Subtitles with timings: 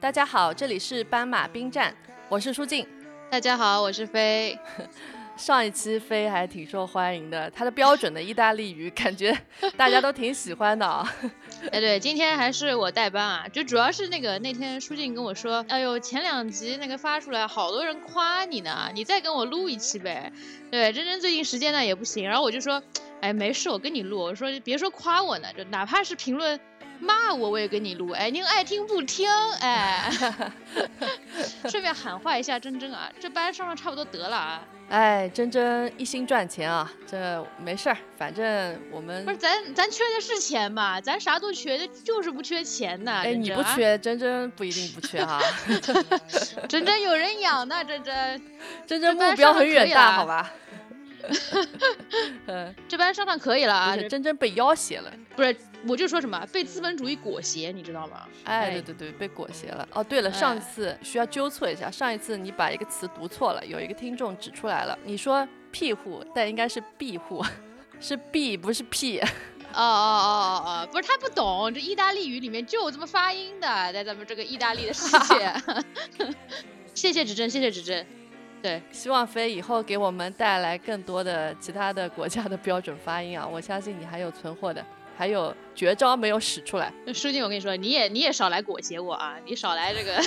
[0.00, 1.92] 大家好，这里是斑马兵站，
[2.28, 2.86] 我是舒静。
[3.28, 4.56] 大家好，我是飞。
[5.36, 9.36] 上一期飞还挺受欢迎的，他的标准的意大利语感觉
[9.76, 11.06] 大家都挺喜欢的啊。
[11.72, 20.32] 哎，对，今天还是我代班啊，就主要是那个那天舒静跟我说，哎呦，前两集那个发出来，好多人夸你呢，你再跟我录一期呗。
[20.70, 22.82] 对，真真最近时间呢也不行，然后我就说，
[23.20, 24.18] 哎，没事，我跟你录。
[24.18, 26.58] 我说别说夸我呢，就哪怕是评论。
[27.00, 29.28] 骂我我也给你录，哎，您爱听不听，
[29.60, 30.10] 哎，
[31.68, 43.22] 顺便喊话一下珍珍啊，这班上上差不多得了啊，哎，珍珍一心赚钱啊，这没事儿，反正我们不是咱咱缺的是钱嘛，咱啥都缺的，就是不缺钱呐。
[43.24, 45.40] 哎，你不缺，珍珍不一定不缺哈
[46.68, 48.42] 珍珍有人养呢，珍珍，
[48.86, 50.52] 珍珍目标很远大，好吧？
[52.46, 55.56] 嗯， 这班上上可以了啊，珍珍被要挟了，不是。
[55.86, 58.26] 我就说什么被资本主义裹挟，你知道吗？
[58.44, 59.88] 哎，对对对，被裹挟了。
[59.92, 67.44] 哦，对了，上次需要纠错一下，上一次你把一个词读错了，有一个听众指出来了，你说庇护，但应该是庇护，
[68.00, 69.20] 是庇不是庇。
[69.20, 69.28] 哦
[69.74, 70.28] 哦哦
[70.64, 75.54] 哦哦，不是他不懂，这意大利语里面就有这么发音的，在咱们这个意大利的世界。
[76.94, 78.04] 谢谢指正，谢谢指正。
[78.66, 83.46] 对，希望飞以后给我们带来更多的其他的国家的标准发音啊！
[83.50, 84.84] 我相信你还有存货的。
[85.18, 89.36] 还有绝招没有使出来，书记，我跟你说，你也你也少来裹挟我啊！
[89.46, 90.20] 你少来这个，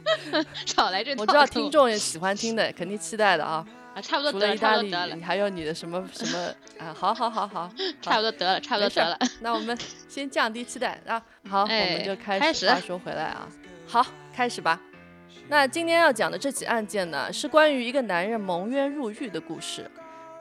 [0.66, 1.14] 少来这。
[1.16, 3.64] 我知道听众也喜欢听的，肯定期待的啊！
[3.94, 5.14] 啊，差不多得了，差不多得了。
[5.14, 6.36] 你还有你的什么 什么
[6.84, 6.92] 啊？
[6.92, 7.70] 好好好好，
[8.02, 9.16] 差不多得了，差不多得了。
[9.40, 11.22] 那我们先降低期待啊！
[11.48, 12.68] 好，我们就开始。
[12.68, 13.48] 话说回来啊，
[13.86, 14.04] 好，
[14.34, 14.80] 开始吧。
[15.46, 19.88] 那今天要讲的这起案件呢，是关于一个男人蒙冤入狱的故事。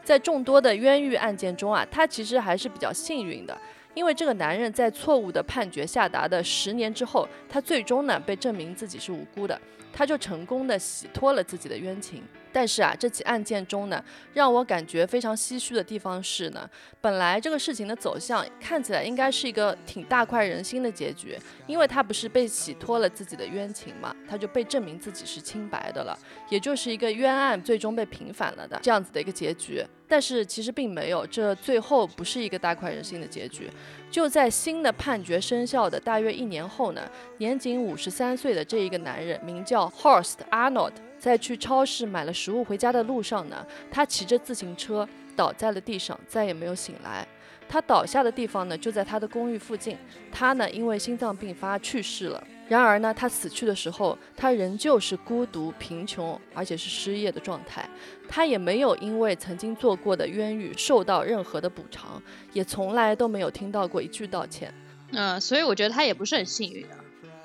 [0.02, 3.58] 在众多的冤狱案件中啊，他其实还是比较幸运的。
[3.94, 9.60] 因为这个男人在错误的判决下达的十年之后，他最终呢被证明自己是无辜的，
[9.92, 12.24] 他就成功的洗脱了自己的冤情。
[12.54, 14.02] 但是啊，这起案件中呢，
[14.34, 16.70] 让我感觉非常唏嘘的地方是呢，
[17.02, 26.18] 本来这个事情的走向看起来应该是一个挺大快人心的结局，因为他不是被洗脱了自己的冤情嘛，他就被证明自己是清白的了，
[26.50, 29.84] 也就是一个冤案最终被平反了的这样子的一个结局。
[30.08, 33.68] 但是其实并没有，这最后不是一个大快人心的结局。
[34.12, 37.10] 就在新的判决生效的大约一年后呢，
[37.40, 40.92] 年仅五十三岁的这一个男人，名叫 Horst Arnold。
[41.24, 45.08] 在去超市买了食物回家的路上呢，他骑着自行车
[45.38, 47.26] 倒在了地上，再也没有醒来。
[47.70, 49.98] 他倒下的地方呢，就在他的公寓附近。
[50.34, 52.44] 他呢，因为心脏病发去世了。
[52.68, 57.90] 然而呢，他死去的时候，他仍旧是孤独、贫穷，而且是失业的状态。
[58.28, 64.74] 他也没有因为曾经做过的冤狱受到任何的补偿，也从来都没有听到过一句道歉。
[65.14, 66.98] 嗯，所以我觉得他也不是很幸运啊。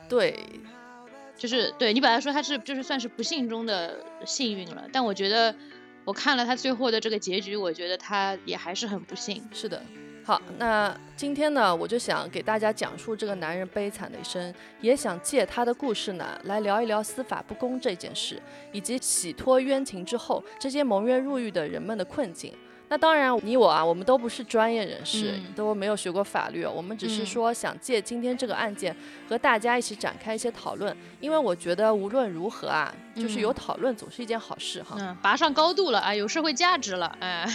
[0.09, 0.37] 对。
[1.39, 5.55] 就是对你本来说他是就是算是不幸中的幸运了，但我觉得
[6.05, 9.43] 我看了他最后的这个结局，我觉得他也还是很不幸。
[9.53, 9.81] 是的，
[10.25, 22.53] 好，那今天呢，我就想给大家讲述这个男人悲惨的一生，也想借他的故事呢来聊一聊司法不公这件事，以及洗脱冤情之后这些蒙冤入狱的人们的困境。
[22.89, 28.97] 那当然，你我啊，我们都不是专业人士，都没有学过法律，我们只是说想借今天这个案件
[29.29, 34.97] 和大家一起展开一些讨论，因为我觉得无论如何啊，就是有讨论总是一件好事哈。
[34.99, 37.47] 嗯，拔上高度了啊，有社会价值了，哎。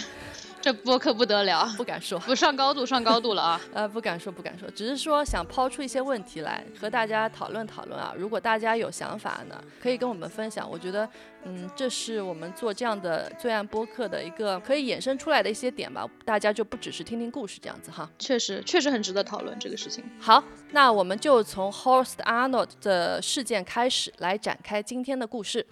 [0.64, 3.60] 这播客不得了，不敢说，不上高度，上高度了啊！
[3.74, 8.14] 呃，不敢说，不敢说，只是说想抛出一些问题来和大家讨论讨论啊。
[8.16, 10.66] 如果大家有想法呢，可以跟我们分享。
[10.70, 11.06] 我觉得，
[11.44, 16.08] 嗯，这是我们做这样的罪案播客的一个可以衍生出来的一些点吧。
[16.24, 18.08] 大家就不只是听听故事这样子哈。
[18.18, 20.02] 确实，确实很值得讨论这个事情。
[20.18, 25.66] 好，那我们就从 Horst Arnold 的事件开始来展开今天的故事。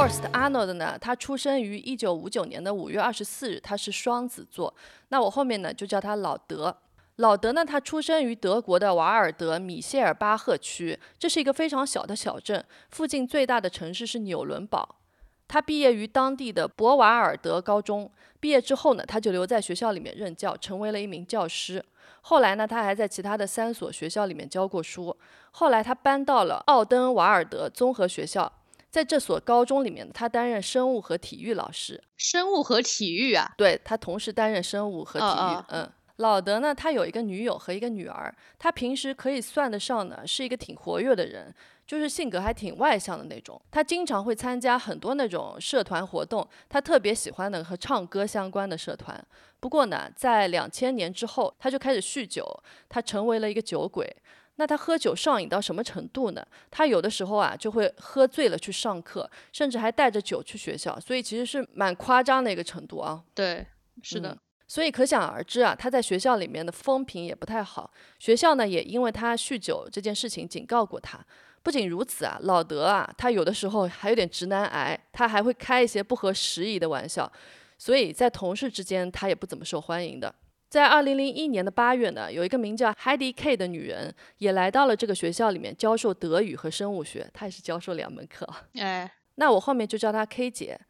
[0.00, 4.74] Horst Arnold 呢，他出生于一九五九年的五月二十四日，他是双子座。
[5.08, 6.74] 那我后面呢就叫他老德。
[7.16, 14.96] 老德呢，他出生于德国的瓦尔德米歇尔巴赫区，这是一个非常小的小镇，附近最大的城市是纽伦堡。
[15.46, 18.10] 他毕业于当地的博瓦尔德高中，
[18.40, 21.84] 毕业之后呢，他就留在学校里面任教，成为了一名教师。
[22.22, 25.14] 后来呢，他还在其他的三所学校里面教过书。
[25.50, 28.50] 后来他搬到了奥登瓦尔德综合学校。
[28.90, 32.02] 在这所高中里面，他担任生物和体育老师。
[32.16, 33.54] 生物和体育啊？
[33.56, 35.64] 对他同时担任生物和体育。
[35.68, 41.54] 嗯，老德呢，他有一个女友和一个女儿，他平时可以算得上呢是一个挺活跃的人，
[41.86, 43.60] 就是性格还挺外向的那种。
[43.70, 49.24] 他经常会参加很多那种社团活动，他特别喜欢的和唱歌相关的社团。
[49.60, 52.44] 不过呢，在两千年之后，他就开始酗酒，
[52.88, 54.16] 他成为了一个酒鬼。
[54.60, 56.46] 那他喝酒上瘾到什么程度呢？
[56.70, 63.24] 他有的时候啊就会喝醉了去上课，甚至还带着酒去学校，所以其实是蛮夸张的一个程度啊。
[63.34, 63.66] 对，
[64.02, 64.36] 是的。
[64.68, 67.90] 所以可想而知啊，他在学校里面的风评也不太好。
[68.18, 71.18] 学校呢也因为他酗酒这件事情警告过他。
[71.62, 77.32] 不仅如此啊，老德啊，他有的时候还有点直男癌，他还会开一些不合时宜的玩笑，
[77.78, 80.34] 所以在同事之间他也不怎么受欢迎的。
[80.70, 88.48] 在二零零一年的八月呢，有一个名叫 Heidi K 的女人也来到了这个学校里面教授德语和生物学，她也是教授两门课。
[88.74, 90.80] 哎，那我后面就叫她 K 姐。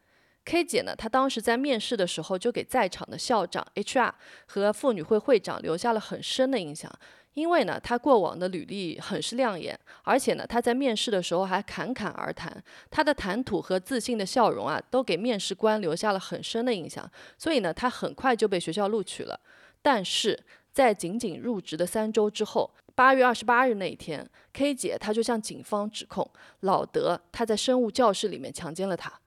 [0.45, 4.11] K 姐呢，她当时在面试的时候就给在场的校长、HR
[4.45, 6.91] 和妇女会会长留下了很深的印象，
[7.33, 19.39] 因为呢，她过往的履历很是亮眼，而且呢，她在面试的时候还侃侃而谈，她的谈吐和自信的笑容啊，都给面试官留下了很深的印象，所以呢，她很快就被学校录取了。
[19.81, 20.39] 但是
[20.71, 26.29] 在仅仅入职的三周之后，八月二十八日那一天，K 姐她就向警方指控
[26.61, 29.19] 老德他在生物教室里面强奸了她。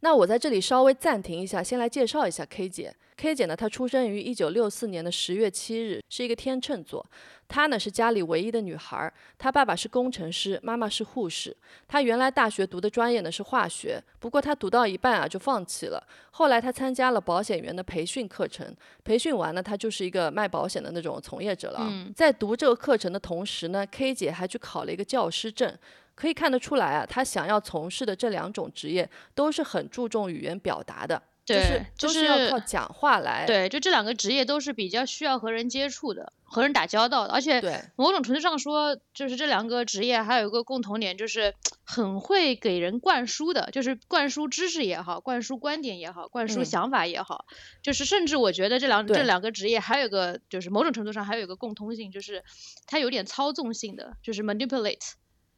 [0.00, 2.94] 那我在这里稍微暂停一下，先来介绍一下 K 姐。
[3.16, 7.04] K 姐呢，她出生于一九六四年的十月七日，是一个天秤座。
[7.48, 11.56] 她呢是家里唯一的女孩，她爸爸是工程师，妈妈是护士。
[11.88, 16.06] 她原来大学读的专业呢是化学，不过她读到一半啊就放弃了。
[16.32, 21.90] 后来她参加了保险员的培训课程，培训完呢，她就是一个卖保险的那种从业者了。
[22.14, 25.74] 在读这个课程的同时呢，K 姐还去考了一个教师证。
[26.14, 31.22] 可以看得出来啊，她想要从事的这两种职业都是很注重语言表达的。
[31.46, 33.46] 对，就是要靠讲话来。
[33.46, 37.32] 对，就这两个职业都是比较需要和人接触的，和人打交道的。
[37.32, 37.60] 而且，
[37.94, 41.54] 某种程度上说，就是这两个职业还有一个共同点，就是
[41.84, 47.44] 很会给人灌输的，就是灌输知识也好，灌输观点也好，灌输想法也好。
[47.80, 52.42] 就是甚至我觉得这两这两个职业还有个，就是某种程度上还有一个共通性，就是
[52.86, 55.12] 它有点操纵性的，就是 manipulate。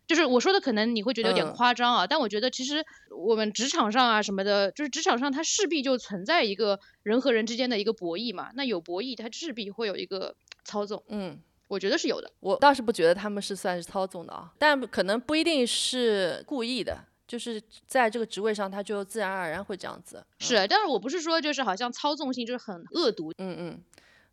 [0.08, 2.82] 就是我说的，可能你会觉得有点夸张啊，但我觉得其实
[3.14, 8.50] 我们职场上啊什么的，就是职场上它势必就存在一个人和人之间的一个博弈嘛。
[8.54, 10.34] 那有博弈，它势必会有一个
[10.64, 11.04] 操纵。
[11.08, 11.38] 嗯，
[11.68, 12.32] 我觉得是有的。
[12.40, 20.24] 我倒是不觉得他们是算是操纵的啊，但可能不一定是故意的，就是在这个职位上他就自然而然会这样子。
[20.38, 23.30] 是，但是我不是说就是好像操纵性就是很恶毒。
[23.36, 23.82] 嗯嗯，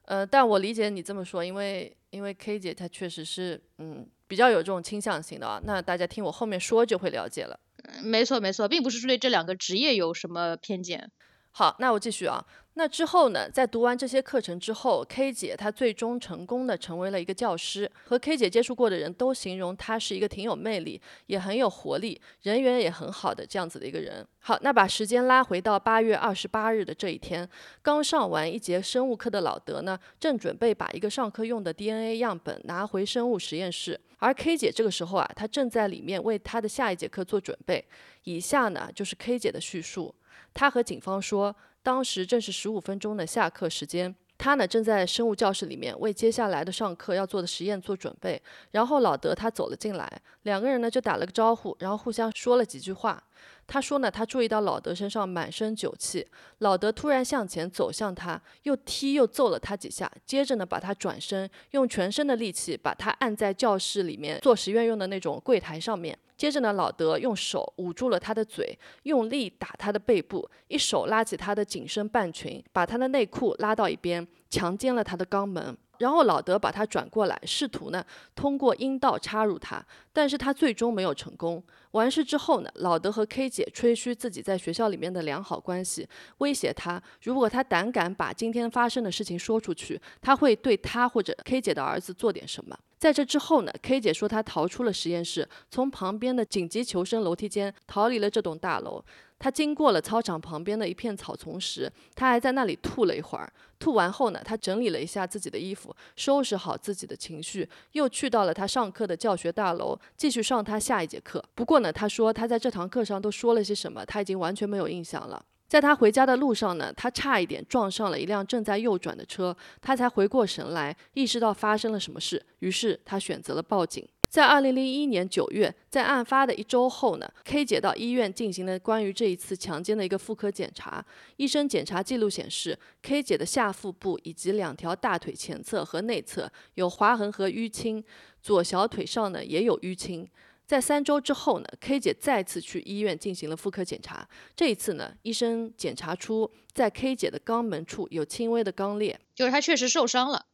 [0.04, 4.07] 呃，但我理解你这么说，因为因为 K 姐她确实是嗯。
[4.27, 7.60] 比较有这种倾向性的啊，那大家听我后面说就会了解了。
[8.04, 11.12] 没错没错，并不是对这两个职业有什么偏见。
[11.57, 12.46] 好，那我继续啊。
[12.74, 17.90] 那之后呢，在读完这些课程之后，K 姐她最终成功的成为了一个教师。
[18.04, 24.28] 和 K 姐接触过的人都形容她是一个挺有魅力，也很有活力，人缘也很好的这样子的一个人。
[24.40, 27.50] 好，那把时间拉回到八月二十八日的这一天，
[27.81, 37.86] 刚上完一节生物课的老德呢，正准备把一个上课用的 DNA 样本拿回生物实验室，而 K 姐这个时候啊，她正在里面为她的下一节课做准备。
[38.25, 40.13] 以下呢，就是 K 姐的叙述。
[40.56, 41.56] 他和警方说。
[41.86, 48.42] 当时正是十五分钟的下课时间，他呢正在生物教室里面为接下来的上课要做的实验做准备。
[48.72, 53.24] 然后老德他走了进来，两个人呢就打了个招呼，然后互相说了几句话。
[53.68, 56.25] 他说呢，他注意到老德身上满身酒气。
[56.60, 66.18] 老德突然向前走向他，又踢又揍了他几下，接着呢把他转身，用全身的力气把他按在教室里面做实验用的那种柜台上面。
[66.38, 75.78] 接着呢，老德用手捂住了他的嘴，用力打他的背部，一手拉起他的紧身半裙，把他的内裤拉到一边，强奸了他的肛门。
[76.00, 78.04] 然后老德把他转过来，试图呢
[78.36, 81.64] 通过阴道插入他，但是他最终没有成功。
[81.92, 86.08] 完事之后呢，老德和 K 姐吹嘘自己在学校里面的良好关系，
[86.40, 92.78] 威胁他，如果他胆敢把今天发生的事情说出去，他会对他或者 K 姐的儿子做点什么。
[92.98, 99.04] 在这之后呢，K 姐说她逃出了实验室，从旁边的紧急求生楼梯间逃离了这栋大楼。
[99.38, 103.51] 他经过了操场旁边的一片草丛时，他还在那里吐了一会儿。
[103.77, 111.44] 吐完后呢，他整理了一下自己的衣服，收拾好自己的情绪，又去到了他上课的教学大楼，继续上他下一节课。
[111.54, 115.46] 不过呢，他说他在这堂课上都说了些什么，他已经完全没有印象了。
[115.68, 124.08] 在他回家的路上呢，他差一点撞上了一辆正在右转的车，他才回过神来，意识到发生了什么事，于是他选择了报警。
[124.36, 131.06] 在二零零一年九月，在案发的一周后呢，K 姐到医院进行了关于这一次强奸的一个妇科检查。
[131.38, 138.04] 医生检查记录显示，K 姐的下腹部以及两条大腿前侧和内侧有划痕和淤青，
[138.42, 140.27] 左小腿上呢也有淤青。
[140.68, 144.27] 在三周之后呢，K 姐再次去医院进行了妇科检查。
[144.54, 150.46] 这一次呢，医生检查出在 K 姐的肛门处有轻微的肛裂，就是她确实受伤了。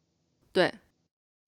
[0.51, 0.71] 对。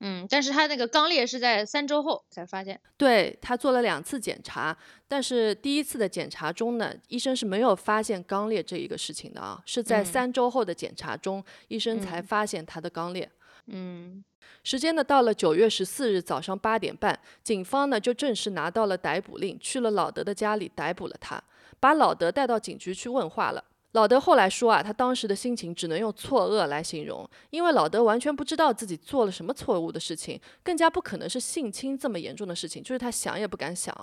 [0.05, 2.77] 嗯，但是他那个肛裂是在三周后才发现。
[2.97, 13.31] 对他做了两次检查，但是第一次的检查中呢，医生是没有发现肛裂这一个事情的啊，是在三周后的检查中，医生才发现他的肛裂。
[13.67, 14.21] 嗯，
[14.61, 21.41] 时间呢到了九月十四日早上八点半，警方呢就正式拿到了逮捕令，去了老德的家里逮捕了他，
[21.79, 23.63] 把老德带到警局去问话了。
[23.93, 33.95] 老德后来说啊，他当时的心情只能用错愕来形容，因为老德完全不知道自己做了什么错误的事情，更加不可能是性侵这么严重的事情，就是他想也不敢想。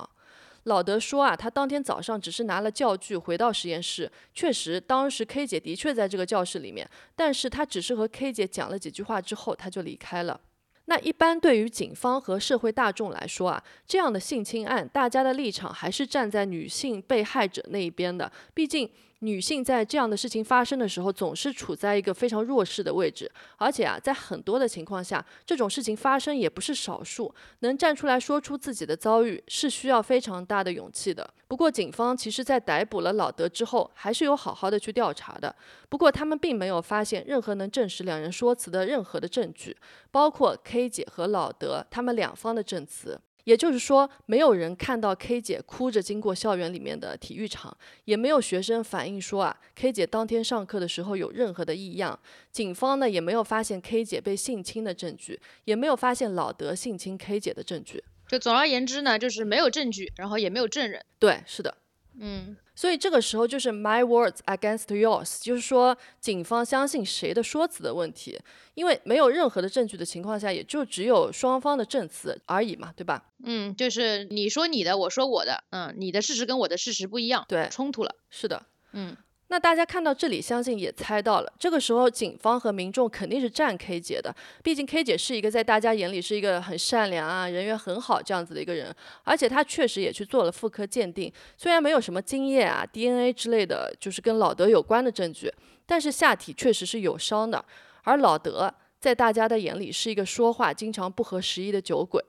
[0.64, 10.40] 老德说啊，他当天早上只是拿了教具回到实验室，确实当时 K 姐的确在这个教室里面，但是他只是和 K 姐讲了几句话之后，他就离开了。
[10.84, 18.88] 那一般对于警方和社会大众来说啊，这样的性侵案，大家的立场还是站在女性被害者那一边的，毕竟。
[19.20, 27.34] 女性在这样的事情发生的时候，总是处在一个非常弱势的位置，而且啊，在很多的情况下，这种事情发生也不是少数。
[27.60, 31.28] 能站出来说出自己的遭遇，是需要非常大的勇气的。
[31.46, 35.54] 不过，警方其实在逮捕了老德之后，还是有好好的去调查的。
[35.88, 39.76] 不过，他们并没有发现任何能证实两人说辞的任何的证据，
[40.10, 43.20] 包括 K 姐和老德他们两方的证词。
[43.44, 52.18] 也就是说，没有人看到 K 姐哭着经过校园里面的体育场，也没有学生反映说啊，K 姐当天上课的时候有任何的异样。
[52.52, 58.02] 警方呢也没有发现 K 姐被性侵的证据，也没有发现老德性侵 K 姐的证据。
[58.28, 61.04] 就总而言之呢，就是没有证据，然后也没有证人。
[61.18, 61.76] 对，是的。
[62.22, 68.38] 嗯，所以这个时候就是 my words against yours，就是说警方相信谁的说辞的问题，
[68.74, 73.24] 因为没有任何的证据的情况下，也就只有双方的证词而已嘛，对吧？
[73.42, 79.16] 嗯，就是你说你的，我说我的，嗯，你的事实跟我的事实不一样，对，冲突了，是的，嗯。
[79.52, 95.52] 那大家看到这里，相信也猜到了，这个时候警方和民众肯定是站 K 姐的，毕竟 K 姐是一个在大家眼里是一个很善良啊、人缘很好这样子的一个人，而且她确实也去做了妇科鉴定，虽然没有什么精液啊、DNA 之类的，就是跟老德有关的证据，
[95.84, 97.64] 但是下体确实是有伤的，
[98.04, 102.24] 而老德在大家的眼里是一个说话经常不合时宜的酒鬼，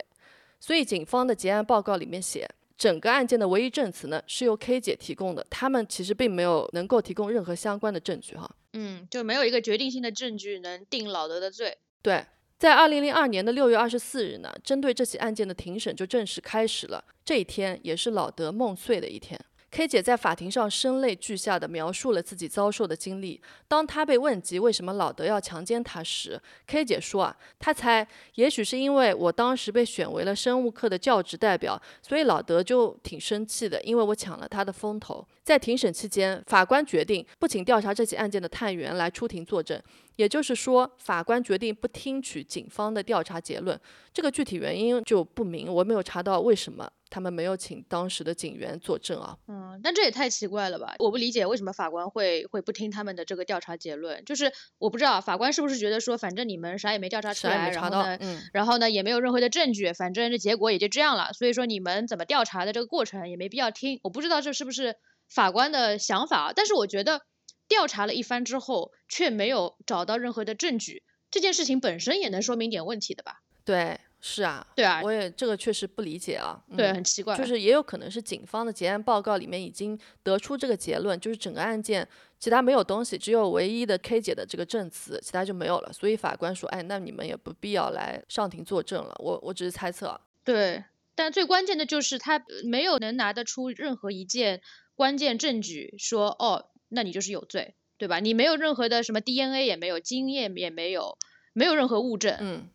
[0.59, 2.49] 所以警方的结案报告里面写。
[2.81, 8.49] 整个案件的唯一证词呢，是由 K 姐提供的，他们其实并没有能够提供任何相关的证据哈。
[8.73, 11.77] 嗯，就没有一个决定性的证据能定老德的罪。
[12.01, 12.25] 对，
[12.57, 17.05] 在二零零二年的六月二十四日呢，针对这起案件的庭审就正式开始了。
[17.23, 19.39] 这一天也是老德梦碎的一天。
[19.71, 23.41] K 姐在法庭上声泪俱下地描述了自己遭受的经历。
[23.69, 35.25] 当她被问及为什么老德要强奸她时，K 姐说啊，她猜也许是因为我当时被选为了生物课的教职代表，所以老德就挺生气的，因为我抢了他的风头。
[35.41, 39.81] 在庭审期间，法官决定不请调查这起案件的探员来出庭作证，
[40.21, 43.79] 也就是说，法官决定不听取警方的调查结论。
[44.13, 46.87] 这个具体原因就不明，我没有查到为什么。
[47.13, 50.95] 他们没有请当时的警员作证啊，嗯，但这也太奇怪了吧？
[50.99, 58.17] 我不理解为什么法官会会不听他们的这个调查结论，就是我不知道法官是不是觉得说，反正你们啥也没调查出来，然后呢，
[58.53, 63.99] 然后呢也没有任何的证据，反正这结果也就这样了，所以说你们怎么调查的这个过程也没必要听。
[64.03, 64.95] 我不知道这是不是
[65.27, 67.23] 法官的想法，但是我觉得
[67.71, 73.41] 调查了一番之后却没有找到任何的证据，这件事情本身也能说明点问题的吧？
[73.63, 73.97] 对。
[74.23, 90.21] 是啊，对啊，我也这个确实不理解啊，对，很奇怪，就是也有可能是警方的结案报告里面已经得出这个结论，就是整个案件其他没有东西，只有唯一的 K 姐的这个证词，其他就没有了，所以法官说，哎，那你们也不必要来上庭作证了，我我只是猜测。
[90.43, 90.83] 对，
[91.15, 94.61] 但最关键的就是他没有能拿得出任何一件
[94.93, 98.19] 关键证据，说哦，那你就是有罪，对吧？
[98.19, 101.17] 你没有任何的什么 DNA 也没有，经验也没有，
[101.53, 102.35] 没有任何物证。
[102.39, 102.69] 嗯，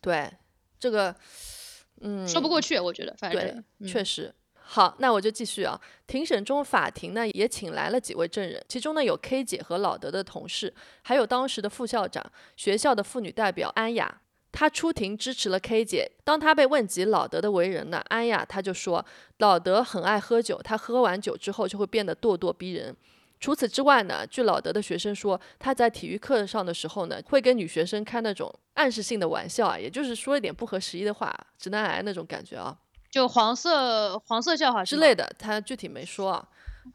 [0.00, 0.30] 对。
[0.78, 1.14] 这个，
[2.00, 4.34] 嗯，说不过去，我觉得，反正确实。
[4.54, 5.78] 好，那我就继续啊。
[6.06, 12.24] 庭审中，法庭呢也请来了几位证人，其中呢有 K 姐和老德的同事，还有当时的副校长、
[12.56, 14.22] 学校的妇女代表安雅。
[14.52, 16.10] 她出庭支持了 K 姐。
[16.24, 19.04] 当她被问及老德的为人呢，安雅她就说，
[19.36, 22.96] 老德很爱喝酒，他喝完酒之后就会变得咄咄逼人。
[23.40, 32.76] 除此之外呢，据老德的学生说，他在体育课上的时候呢，会跟女学生开那种暗示性的玩笑啊，也就是说一点不合时宜的话，直男癌那种感觉啊
[33.10, 36.48] 就黄色黄色笑话之类的，他具体没说啊。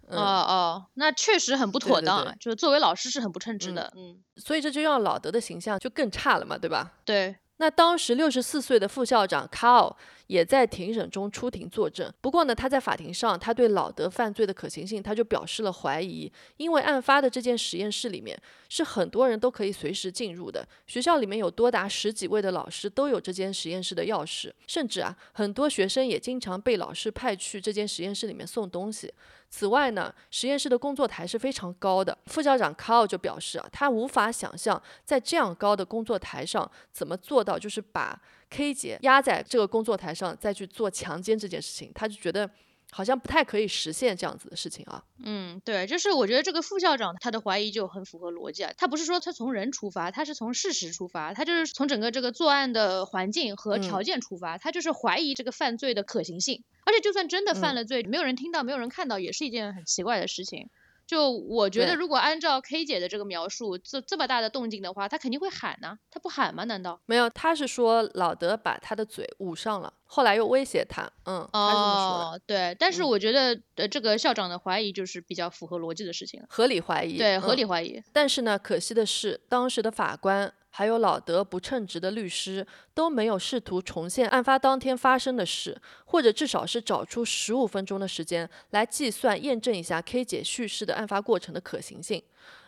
[0.08, 3.92] 哦哦，那确实很不对对对妥当啊，就是作为老师是很不称职的。
[3.96, 6.92] 嗯，所以这就让老德的形象就更差了嘛，对吧？
[7.06, 9.98] 对，那当时六十四岁的副校长卡奥
[10.28, 12.12] 也在庭审中出庭作证。
[12.20, 29.14] 不过呢，他在法庭上，他对老德犯罪的可行性，他就表示了怀疑，因为案发的这间实验室里面是很多人都可以随时进入的，学校里面有多达十几位的老师都有这间实验室的钥匙，甚至啊，很多学生也经常被老师派去这间实验室里面送东西。
[29.58, 32.18] 此外呢，实验室的工作台是非常高的。
[32.26, 42.50] 副校长卡奥就表示啊，他无法想象在这样高的工作台上怎么做到，就是把 K 姐压在这个工作台上再去做强奸这件事情，他就觉得
[42.92, 45.04] 好像不太可以实现这样子的事情啊。
[45.24, 56.64] 嗯，对，就是我觉得这个副校长他的怀疑就很符合逻辑啊，他不是说他从人出发，他是从事实出发，他就是从整个这个作案的环境和条嗯件出发，他就是怀疑这个犯罪的可行性。
[56.86, 60.70] 而且就算真的犯嗯了罪，没有人听到，没有人看到，也是一件很奇怪的事情。
[61.08, 66.64] 就我觉得，如果按照 K 姐的这个描述，这这么大的动静的话，他肯定会喊呐、他不喊吗？
[66.64, 67.00] 难道？
[67.06, 78.02] 没有，他是说老德把他的嘴捂上了，后来又威胁他，嗯，他是这么说的，哦，对，但是嗯我觉得，呃，这个校长的怀疑就是比较符合逻辑的事情了，合理怀疑，对，合嗯理怀疑。
[78.12, 92.22] 但是呢，可惜的是，当时的法官还有老德不称职的律师都没有试图重现案发当天发生的事，或者至少是找出十五分钟的时间来计算验证一下 K 姐叙事的案发过程的可行性。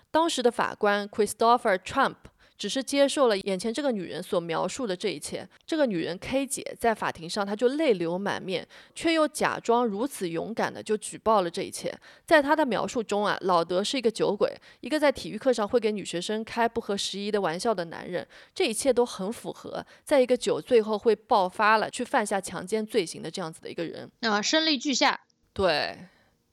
[0.10, 2.16] 当时的法官 Christopher Trump
[2.58, 5.48] 只是接受了眼前这个女人所描述的这一切。
[5.66, 11.94] 这个女人 K 姐在法庭上，她就泪流满面，却又假装如此勇敢的就举报了这一切。
[12.26, 24.10] 在她的描述中啊，老德是一个酒鬼，一个在体育课上会给女学生开不合时宜的玩笑的男人，这一切都很符合，在一个酒醉后会爆发了，去犯下强奸罪行的这样子的一个人。
[24.22, 25.20] 啊，声泪俱下。
[25.54, 25.98] 对，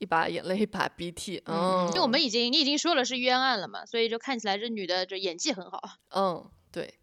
[0.05, 5.81] 一把眼泪一把鼻涕，嗯，因为我们已经你已经说了是冤案了嘛，所以就看起来这女的这演技很好。
[6.15, 7.01] 嗯，对。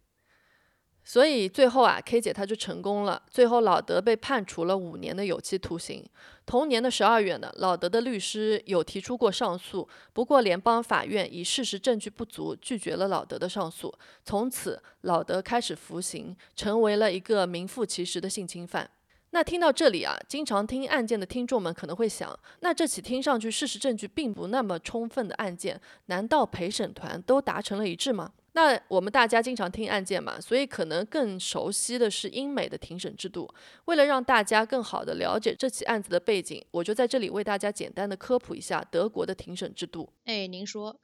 [1.04, 3.24] 所以最后啊，K 姐她就成功了。
[3.32, 6.08] 最后，老德被判处了五年的有期徒刑。
[6.46, 13.92] 同年的十二月呢，老德的律师有提出过上诉，不过联邦法院以事实证据不足拒绝了老德的上诉。
[14.24, 18.92] 从此，老德开始服刑，成为了一个名副其实的性侵犯。
[19.32, 28.32] 那听到这里啊，经常听案件的听众们可能会想，那这起听上去事实证据并不那么充分的案件，难道陪审团都达成了一致吗？
[28.54, 33.50] 那我们大家经常听案件嘛，所以可能更熟悉的是英美的庭审制度。
[33.86, 40.12] 为了让大家更好的了解这起案子的背景，我就在这里为大家简单的科普一下德国的庭审制度。
[40.26, 41.00] 哎，您说，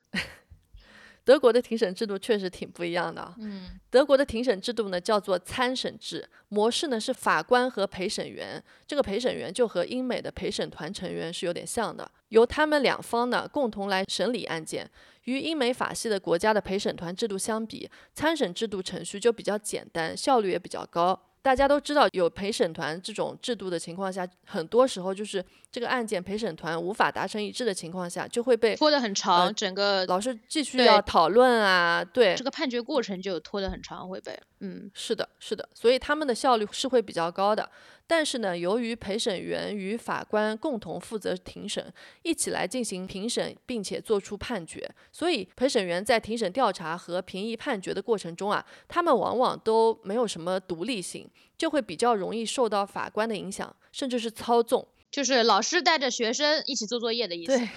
[1.28, 3.36] 德国的庭审制度确实挺不一样的啊。
[3.40, 14.90] 嗯德国的庭审制度呢叫做参审制，模式呢是法官和陪审员，这个陪审员就和英美的陪审团成员是有点像的，由他们两方呢共同来审理案件。
[15.26, 21.22] 与英美法系的国家的陪审团制度相比，参审制度程序就比较简单，效率也比较高。
[21.48, 37.72] 大家都知道，有陪审团这种制度的情况下，很多时候就是这个案件陪审团无法达成一致的情况下，就会被拖得很长，呃整个老是继续要讨论啊，对，这个判决过程就拖得很长，会被嗯是的，是的，所以他们的效率是会比较高的。
[38.10, 41.94] 但是呢，由于陪审员与法官共同负责庭审，
[42.24, 54.88] 一起来进行评审，并且做出判决，所以陪审员在庭审调查和评议判决的过程中啊，他们往往都没有什么独立性，就会比较容易受到法官的影响，甚至是操纵。
[55.12, 57.58] 就是老师带着学生一起做作业的意思。
[57.58, 57.70] 对，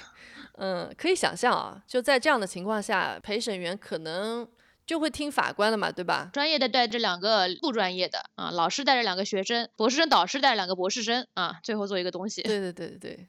[0.58, 4.46] 嗯，可以想象啊，就在这样的情况下，陪审员可能
[4.90, 6.28] 就会听法官的嘛，对吧？
[6.32, 12.42] 专业的带着两个不专业的啊，老师带着两个学生，博士生导师带着两个博士生啊，最后做一个东西。
[12.42, 13.28] 对对对对对，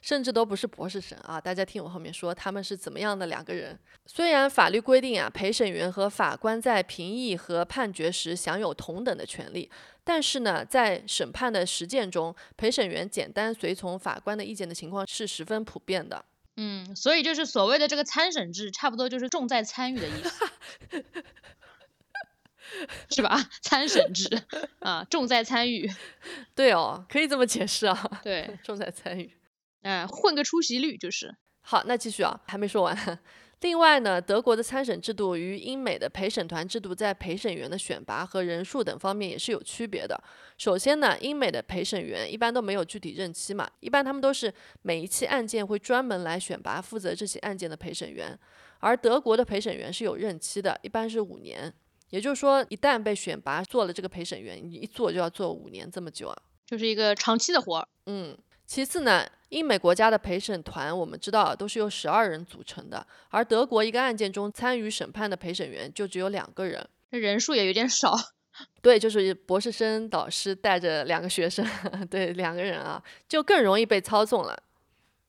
[0.00, 1.38] 甚至都不是博士生啊！
[1.38, 3.78] 大家听我后面说他们是怎么样的两个人。
[4.06, 9.70] 虽然法律规定啊，陪审员和法官在评议和判决时享有同等的权利，
[10.04, 16.24] 但是呢，在审判的实践中，陪审员简单随从法官的意见的情况是十分普遍的。
[16.56, 20.46] 嗯，所以就是所谓的这个参审制，差不多就是重在参与的意思，
[23.10, 23.48] 是吧？
[23.62, 24.28] 参审制
[24.80, 25.90] 啊，重在参与，
[26.54, 29.32] 对哦，可以这么解释啊，对， 重在参与。
[29.82, 31.36] 嗯、混个出席率就是。
[31.60, 33.18] 好，那继续啊，还没说完。
[33.64, 40.22] 另外呢，德国的参审制度与英美的陪审团制度在陪审员的选拔和人数等方面也是有区别的。
[40.58, 48.38] 首先呢，英美的陪审员一般都没有具体任期嘛，一般他们都是每一期案件会专门来选拔负责这起案件的陪审员，
[48.80, 51.72] 而德国的陪审员是有任期的，一般是五年。
[52.10, 56.36] 也就是说，一旦被选拔做了这个陪审员，你一做就要做五年这么久啊。
[56.66, 57.88] 就是一个长期的活儿。
[58.04, 58.36] 嗯，
[58.74, 68.12] 其次呢，英美国家的陪审团我们知道都是由十二人组成的，而德国一个案件中参与审判的陪审员就只有两个人，这人数也有点少。
[68.82, 71.64] 对，就是博士生导师带着两个学生，
[72.10, 74.60] 对，两个人啊，就更容易被操纵了。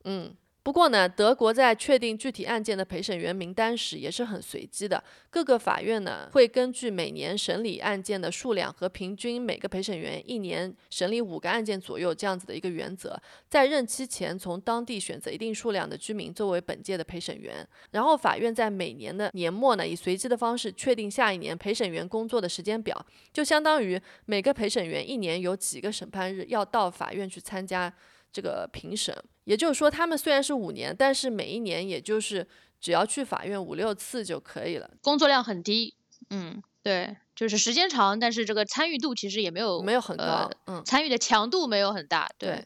[0.06, 0.36] 嗯。
[0.66, 5.02] 不过呢，德国在确定具体案件的陪审员名单时也是很随机的。
[5.30, 13.16] 各个法院呢会根据每年审理案件的数量和平均每个陪审员一年审理五个案件左右这样子的一个原则，
[13.48, 17.56] 在任期前从当地选择一定数量的居民作为本届的陪审员。
[17.92, 27.94] 然后法院在每年的年末呢以随机的方式确定下一年陪审员工作的时间表，就相当于每个陪审员一年有几个审判日要到法院去参加。
[28.36, 32.46] 这个评审，也就是说，他们虽然是五年，但是每一年也就是
[32.82, 35.96] 只要去法院五六次就可以了，工作量很低。
[36.32, 42.30] 嗯，对，就是时间长，但是这个参与度其实也没有没有很高，嗯，参与的强度没有很大。
[42.38, 42.66] 对，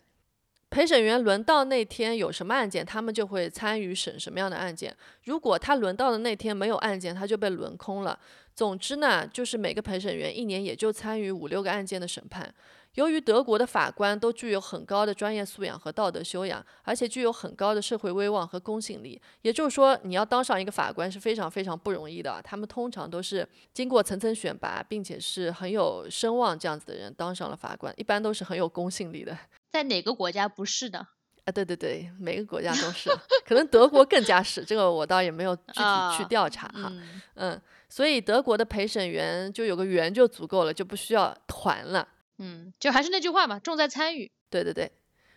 [0.71, 4.91] 陪审员轮到那天有什么案件，他们就会参与审什么样的案件。
[5.25, 8.19] 如果他轮到的那天没有案件，他就被轮空了。
[8.55, 12.51] 总之呢，就是每个陪审员一年也就参与五六个案件的审判。
[12.95, 22.41] 由于德国的法官都具有很高的专业素养和道德修养，而且具有很高的社会威望和公信力，也就是说，你要当上一个法官是非常非常不容易的。
[22.43, 29.37] 他们通常都是经过层层选拔，并且是很有声望这样子的人当上了法官，一般都是很有公信力的。
[29.71, 30.99] 在哪个国家不是的？
[31.45, 33.09] 啊，对对对，每个国家都是，
[33.45, 34.65] 可能德国更加是。
[34.65, 36.91] 这个我倒也没有 具体去调查哈。
[37.35, 42.07] 嗯，所以德国的陪审员就有个员就足够了，就不需要团了。
[42.39, 44.31] 嗯，就还是那句话嘛，重在参与。
[44.49, 44.91] 对对对。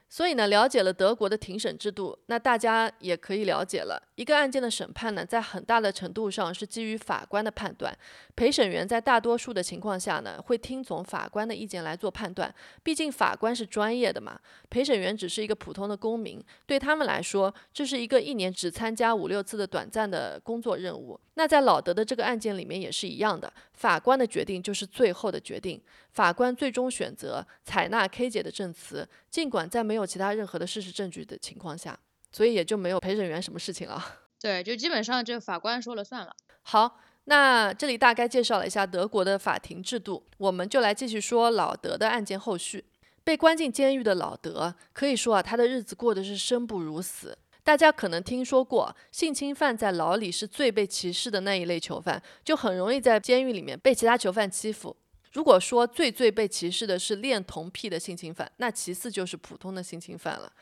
[0.08, 4.10] 所以呢，了解了德国的庭审制度，那大家也可以了解了。
[4.22, 7.92] 一个案件的审判呢，在很大的程度上是基于法官的判断。
[8.36, 12.54] 陪审员在大多数的情况下呢，会听从法官的意见来做判断。
[12.84, 21.18] 毕竟法官是专业的嘛，陪审员只是一个普通的公民，对他们来说，这是一个一年只参加五六次的短暂的工作任务。
[21.34, 25.82] 那在老德的这个案件里面也是一样的，法官的决定就是最后的决定。
[26.12, 31.98] 法官最终选择采纳 K 姐的证词，尽管在没有其他任何的事实证据的情况下，
[32.32, 34.02] 所以也就没有陪审员什么事情了。
[34.40, 36.34] 对，就基本上就法官说了算了。
[36.62, 42.84] 好，那这里大概介绍了一下德国的法庭制度，我们就来继续说老德的案件后续。
[43.24, 47.38] 被关进监狱的老德，可以说啊，他的日子过得是生不如死。
[47.62, 54.96] 大家可能听说过，性侵犯在牢里是最被歧视的那一类囚犯，就很容易在监狱里面被其他囚犯欺负。
[55.30, 60.52] 如果说最最被歧视的是恋童癖的性侵犯，那其次就是普通的性侵犯了。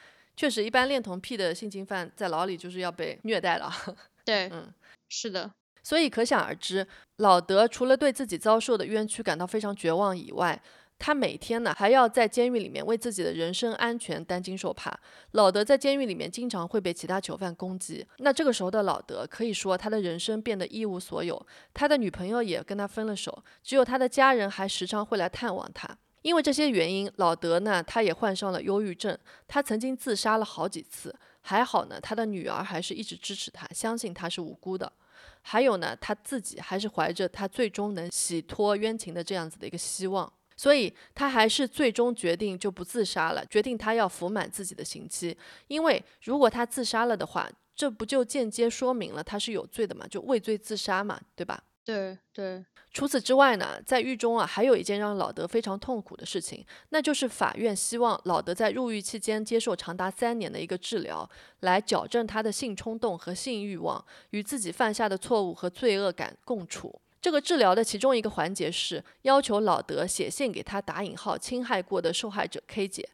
[0.40, 3.70] 确实，一般恋童癖的性侵犯在牢里就是要被虐待了。
[4.24, 4.72] 对，嗯，
[5.11, 5.50] 是的。
[5.83, 6.87] 所以可想而知，
[7.18, 10.59] 老德除了对自己遭受的冤屈感到非常绝望以外，
[10.98, 14.98] 他每天呢还要在监狱里面为自己的人身安全担惊受怕。
[15.33, 25.98] 老德在监狱里面经常会被其他囚犯攻击，那这个时候的老德可以说他的人生变得一无所有，他的女朋友也跟他分了手，只有他的家人还时常会来探望他。
[26.22, 31.14] 因为这些原因，老德呢他也患上了忧郁症，他曾经自杀了好几次。
[31.42, 34.92] 还好呢，他的女儿还是一直支持他，相信他是无辜的。
[35.40, 40.30] 还有呢，他自己还是怀着他最终能洗脱冤情的这样子的一个希望。
[40.54, 45.35] 所以他还是最终决定就不自杀了，决定他要服满自己的刑期。
[45.68, 50.06] 因为如果他自杀了的话，这不就间接说明了他是有罪的嘛？
[50.06, 51.64] 就畏罪自杀嘛，对吧？
[51.85, 52.64] 对对。
[52.93, 61.29] 除此之外呢，在狱中啊，还有一件让老德非常痛苦的事情，那就是法院希望老德在入狱期间接受长达三年的一个治疗，
[61.61, 67.01] 来矫正他的性冲动和性欲望，与自己犯下的错误和罪恶感共处。
[67.23, 73.09] 这个治疗的其中一个环节是要求老德写信给他打引号侵害过的受害者 K 姐，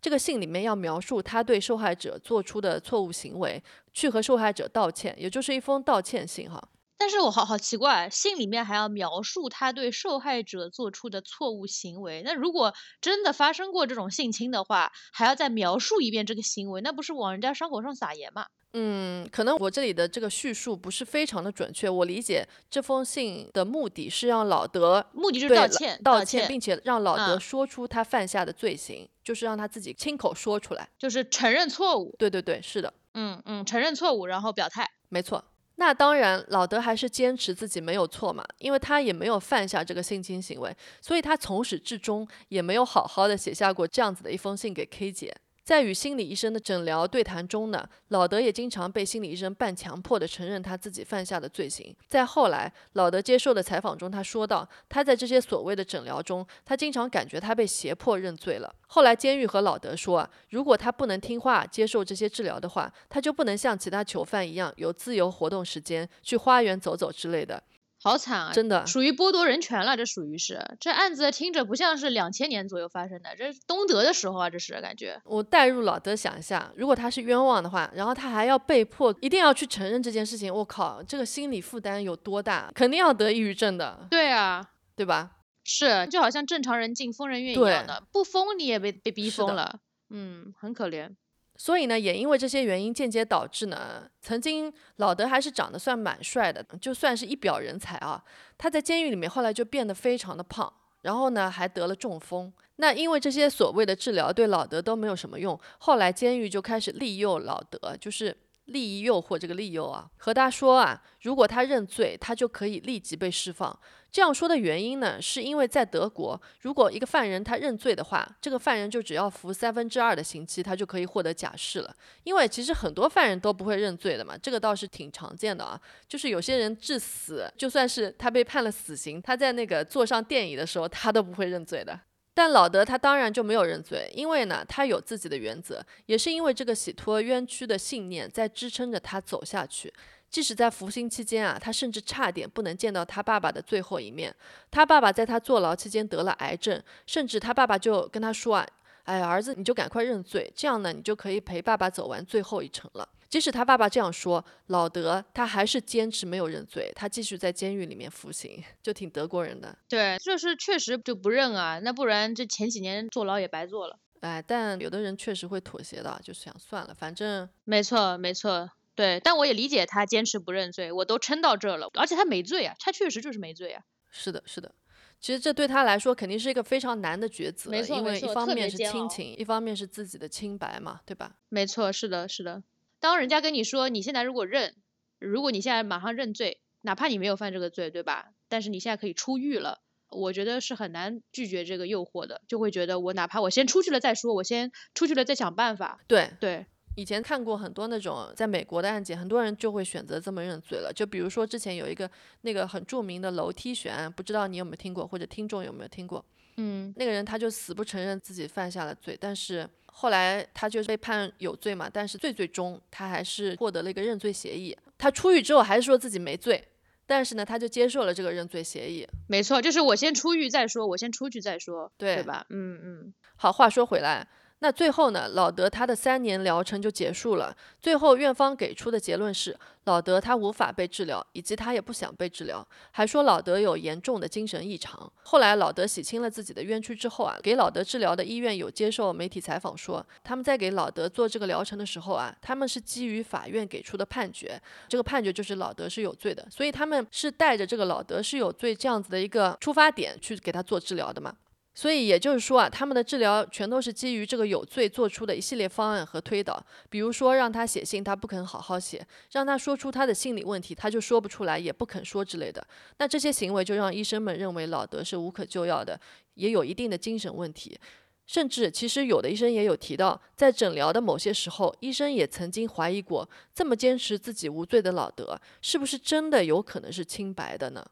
[0.00, 3.62] 这个信里面要描述他对受害者做出的错误行为，
[3.94, 6.62] 去和受害者道歉，也就是一封道歉信哈。
[6.98, 18.46] 但是我好好奇怪，信里面还要描述他对受害者做出的错误行为，那如果真的发生过这种性侵的话，还要再描述一遍这个行为，那不是往人家伤口上撒盐吗？
[18.74, 21.90] 嗯，可能我这里的这个叙述不是非常的准确。
[21.90, 32.14] 我理解这封信的目的是让老德目的就是道歉，道歉，并且让老德说出他犯下的罪行，就是让他自己亲口说出来，就是承认错误。
[32.18, 34.88] 对对对，是的，嗯嗯，承认错误，然后表态。
[35.10, 35.51] 没错。
[35.76, 45.34] 那当然，老德还是坚持自己没有错嘛，因为他也没有犯下这个性侵行为，所以他从始至终也没有好好的写下过这样子的一封信给 K 姐。
[45.64, 51.94] 在与心理医生的诊疗对谈中呢，老德也经常被心理医生半强迫的承认他自己犯下的罪行。
[52.08, 58.74] 在后来，老德接受的采访中，他说道，他在这些所谓的诊疗中，他经常感觉他被胁迫认罪了。
[58.88, 67.62] 后来，监狱和老德说，如果他不能听话接受这些治疗的话，他就不能像其他囚犯一样有自由活动时间，去花园走走之类的。
[68.02, 68.52] 好惨啊！
[68.52, 75.20] 真的属于剥夺人权了，这属于是这案子听着不像是两千年左右发生的，这是东德的时候啊，这是感觉。
[75.24, 82.70] 我代入老德想一下，如果他是冤枉的话，然后他还要被迫一定要去承认这件事情，我靠，这个心理负担有多大？
[82.74, 84.06] 肯定要得抑郁症的。
[84.10, 84.64] 对啊，
[84.96, 85.30] 对吧？
[85.64, 89.78] 是，就好像正常人进疯人院一样的，不疯你也被被逼疯了。
[90.10, 91.14] 嗯，很可怜。
[91.62, 98.20] 所以呢，也因为这些原因，间接导致呢，曾经老德还是长得算蛮帅的，就算是一表人才啊。
[98.58, 100.72] 他在监狱里面后来就变得非常的胖，
[101.02, 102.52] 然后呢还得了中风。
[102.78, 108.36] 那因为这些所谓的治疗对老德都没有什么用，后来监狱就开始利诱老德，就是。
[108.66, 113.78] 利益诱惑这个利诱啊，和他说啊，如果他认罪，他就可以立即被释放。
[114.10, 121.96] 这样说的原因呢，是因为在德国，如果一个犯人他认罪的话，这个犯人就只要服三分之二的刑期，他就可以获得假释了。
[122.22, 125.80] 因为其实很多犯人都不会认罪的嘛，这个倒是挺常见的啊。
[126.06, 131.98] 就是有些人致死，就算是他被判了死刑，他在那个坐上电椅的时候，他都不会认罪的。
[132.34, 139.92] 但老德他当然就没有认罪，因为呢，他有自己的原则，也是因为这个洗脱冤屈的信念在支撑着他走下去。
[140.30, 144.34] 即使在服刑期间啊，他甚至差点不能见到他爸爸的最后一面。
[144.70, 148.66] 他爸爸在他坐牢期间得了癌症，甚至他爸爸就跟他说啊
[149.04, 159.74] ：“哎，儿子，你就赶快认罪，这样呢，你就可以陪爸爸走完最后一程了。”即使他爸爸这样说，老德他还是坚持没有认罪，他继续在监狱里面服刑， 就挺德国人的。
[159.88, 163.98] 对，就是确实就不认啊，那不然这前几年坐牢也白坐了。
[164.20, 173.82] 哎，但有的人确实会妥协的，就是想算了，反正没错没错，对，但我也理解他坚持不认罪，我都撑到这了，而且他没罪啊，他确实就是没罪啊。
[174.10, 174.74] 是的，是的，
[175.18, 181.36] 其实这对他来说肯定是一个非常难的抉择，没错因为一方面是亲情，一方面是自己的清白嘛，对吧？
[181.48, 182.62] 没错，是的，是的。
[183.02, 184.76] 当人家跟你说你现在如果认，
[185.18, 188.28] 如果你现在马上认罪，哪怕你没有犯这个罪，对吧？
[188.48, 195.98] 但是你现在可以出狱了，我觉得是很难拒绝这个诱惑的，就会觉得我哪怕我先出去了再说，我先出去了再想办法。
[196.06, 200.92] 对对，以前看过很多那种在美国的案件，很多人就会选择这么认罪了。
[200.94, 202.08] 就比如说之前有一个
[202.42, 206.24] 那个很著名的楼梯悬案，不知道你有没有听过，或者听众有没有听过？
[206.56, 209.68] 嗯，那个人他就死不承认自己犯下了罪，但是。
[209.94, 214.76] 后来他就是被判有罪嘛，但是最最终他还是获得了一个认罪协议。
[214.98, 216.66] 他出狱之后还是说自己没罪，
[217.06, 219.06] 但是呢，他就接受了这个认罪协议。
[219.28, 222.46] 没错，就是我先出狱再说，我先出去再说，对对吧？
[222.48, 223.14] 嗯嗯。
[223.36, 224.26] 好，话说回来。
[224.62, 227.52] 那最后呢，老德他的三年疗程就结束了。
[227.80, 235.12] 最后院方给出的结论是，老德他无法被治疗，以及他也不想被治疗，还说老德有严重的精神异常。
[235.24, 244.56] 后来老德洗清了自己的冤屈之后啊，给老德治疗的医院有接受媒体采访说，他们在给老德做这个疗程的时候啊，他们是基于法院给出的判决，
[244.88, 251.34] 这个判决就是老德是有罪的，所以他们是带着这个老德是有罪这样子的一个出发点去给他做治疗的嘛。
[251.74, 262.66] 所以也就是说啊，他们的治疗全都是基于这个有罪做出的一系列方案和推导，比如说让他写信，他不肯好好写；让他说出他的心理问题，他就说不出来，也不肯说之类的。
[262.98, 265.98] 那这些行为就让医生们认为老德是无可救药的，
[266.34, 267.78] 也有一定的精神问题。
[268.24, 277.84] 甚至其实有的医生也有提到，在诊疗的某些时候，医生也曾经怀疑过，这么坚持自己无罪的老德，是不是真的有可能是清白的呢？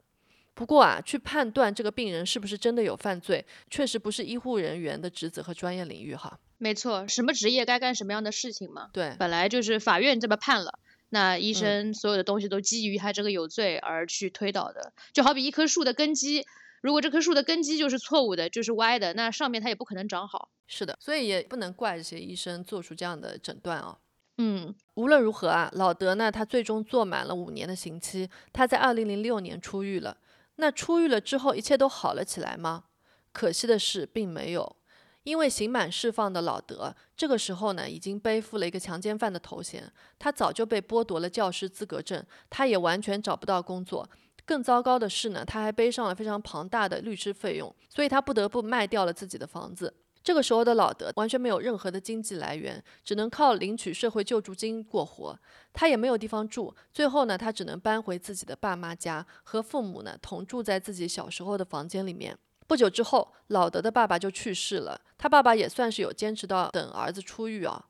[0.60, 6.38] 不过啊，去判断这个病人是不是真的有犯罪，确实不是医护人员的职责和专业领域哈。
[6.58, 8.90] 没错，什么职业该干什么样的事情嘛？
[8.92, 14.92] 对，本来就是法院这么判了，那医生所有的东西都基于他这个有罪而去推导的。
[15.14, 16.44] 就好比一棵树的根基，
[16.82, 20.50] 如果这棵树的根基就是错误的，就是歪的，那上面它也不可能长好。
[20.66, 23.96] 是的，所以也不能怪这些医生做出这样的诊断啊。
[24.36, 30.14] 嗯，无论如何啊，老德呢，他最终坐满了五年的刑期，他在二零零六年出狱了。
[30.60, 32.84] 那出狱了之后，一切都好了起来吗？
[33.32, 34.76] 可惜的是，并没有。
[35.22, 44.08] 因为刑满释放的老德，这个时候呢，已经背负了一个强奸犯的头衔，他早就被剥夺了教师资格证，他也完全找不到工作。
[44.46, 49.94] 更糟糕的是呢，他还背上了非常庞大的律师费用，所以他不得不卖掉了自己的房子。
[50.22, 55.38] 这个时候的老德完全没有任何的经济来源，只能靠领取社会救助金过活。
[55.72, 62.36] 他也没有地方住，最后呢，他只能搬回自己的爸妈家，和父母呢同住在自己小时候的房间里面。
[62.66, 65.00] 不久之后，老德的爸爸就去世了。
[65.16, 67.86] 他爸爸也算是有坚持到等儿子出狱啊。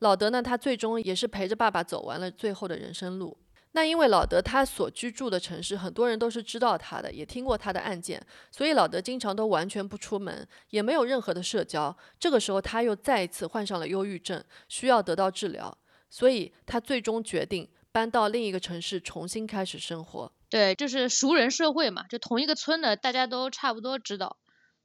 [0.00, 3.36] 老德呢，他最终也是陪着爸爸走完了最后的人生路。
[3.76, 11.96] 那因为老德他所居住的城市，很多人都是知道他的，也听过他的案件，所以老德经常都完全不出门，也没有任何的社交。
[12.20, 15.76] 这个时候他又再一次患上了忧郁症，需要得到治疗，
[16.08, 20.32] 所以他最终决定搬到另一个城市重新开始生活。
[20.48, 24.36] 对，就是熟人社会嘛，就同一个村的，大家都差不多知道，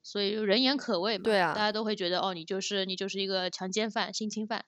[0.02, 1.24] 所以人言可畏嘛。
[1.26, 4.66] 对啊大家都会觉得哦，你就是你就是一个强奸犯、性侵犯。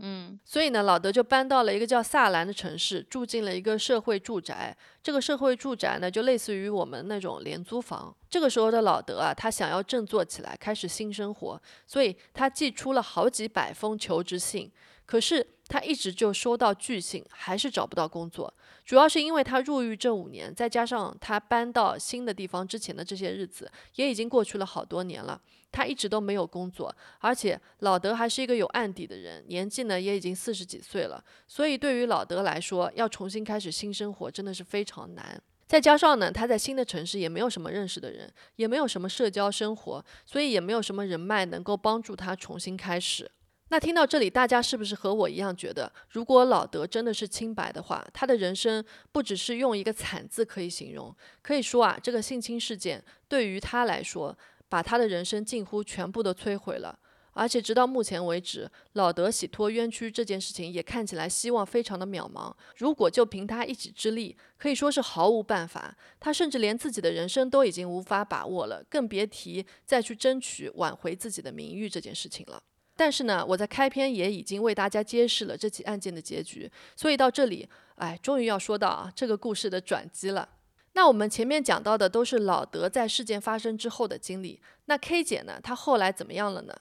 [0.00, 4.74] 嗯，所以呢，老德就搬到了一个叫萨兰的城市，住进了一个社会住宅。
[5.02, 8.14] 这个社会住宅呢，就类似于我们那种廉租房。
[8.30, 14.72] 这个时候的老德啊，他想要振作起来，开始新生活，所以他寄出了好几百封求职信。
[15.04, 18.52] 可是他一直就收到拒信，还是找不到工作。
[18.84, 25.40] 主要是因为他入狱这五年，再加上他搬到新的地方之前的这些日子，也已经过去了好多年了。
[25.70, 35.42] 他一直都没有工作，而且老德还是一个有案底的人，年纪呢也已经四十几岁了，所以对于老德来说，要重新开始新生活真的是非常难。
[35.66, 43.30] 再加上呢，他在新的城市也没有什么认识的人，也没有什么社交生活，所以也没有什么人脉能够帮助他重新开始。
[43.72, 54.36] 那听到这里，大家是不是和我一样觉得，如果老德真的是清白的话，他的人生不只是用一个惨字可以形容，可以说啊，这个性侵事件对于他来说，
[54.68, 56.98] 把他的人生近乎全部都摧毁了。
[57.32, 62.54] 而且直到目前为止，老德洗脱冤屈这件事情也看起来希望非常的渺茫。
[62.76, 65.96] 如果就凭他一己之力，可以说是毫无办法。
[66.20, 72.62] 他甚至连自己的人生都已经无法把握了，更别提再去争取挽回自己的名誉这件事情了。
[72.96, 80.48] 但是呢，我在开篇也已经为大家揭示了这起案件的结局，所以到这里，哎，终于要说到啊这个故事的转机了。
[80.92, 86.76] 那我们前面讲到的都是老德在事件发生之后的经历，那 K 姐呢，她后来怎么样了呢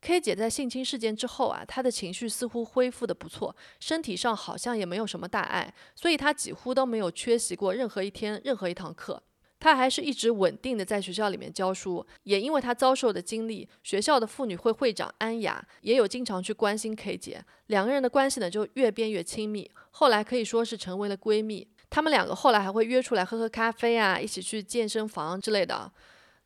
[0.00, 9.22] ？K 姐在性侵事件之后啊，她的情绪似乎恢复的不错，身体上好像也没有什么大碍，所以她几乎都没有缺席过任何一天任何一堂课。
[9.64, 21.66] 她还是一直稳定的在学校里面教书，也因为她遭受的经历，学校的妇女会会长安雅也有经常去关心 K 姐，两个人的关系呢就越变越亲密，后来可以说是成为了闺蜜。
[21.88, 25.90] 她们两个后来还会约出来喝喝咖啡啊，一起去健身房之类的。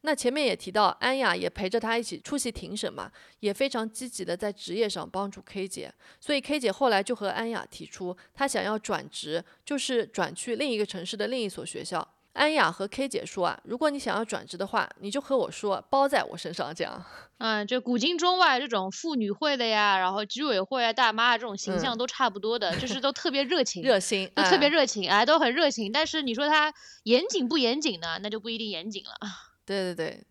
[0.02, 12.14] 那前面也提到，安雅也陪着她一起出席庭审嘛，也非常积极的在职业上帮助 K 姐，所以 K 姐后来就和安雅提出，她想要转职，就是转去另一个城市的另一所学校。
[12.34, 17.04] 安雅和 K 姐说啊，如果你想要转职的话，你就和我说，包在我身上，这样。
[17.38, 25.90] 嗯，就古今中外这种妇女会的呀，然后居委会啊、大妈啊这种形嗯象都差不多的，就是都特别热情， 热心，都特别哎热情，哎，都很热情。
[25.90, 26.72] 但是你说她
[27.04, 28.18] 严谨不严谨呢？
[28.22, 29.10] 那就不一定严谨了。
[29.66, 30.24] 对对对，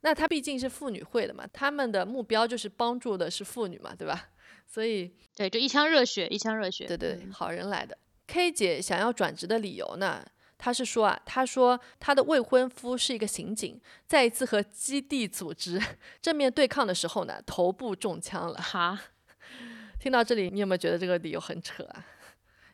[0.00, 4.28] 那她毕竟是妇女会的嘛，他们的目标就是帮助的是妇女嘛，对吧？
[4.66, 6.86] 所以对，就一腔热血，一腔热血。
[6.86, 7.98] 对对，嗯好人来的。
[8.26, 10.24] K 姐想要转职的理由呢？
[10.62, 15.80] 她是说啊，他说他的未婚夫是一个刑警，在一次和基地组织
[16.20, 18.60] 正面对抗的时候呢，头部中枪了。
[18.60, 19.00] 哈，
[19.98, 22.04] 听到这里，你有没有觉得这个理由很扯啊？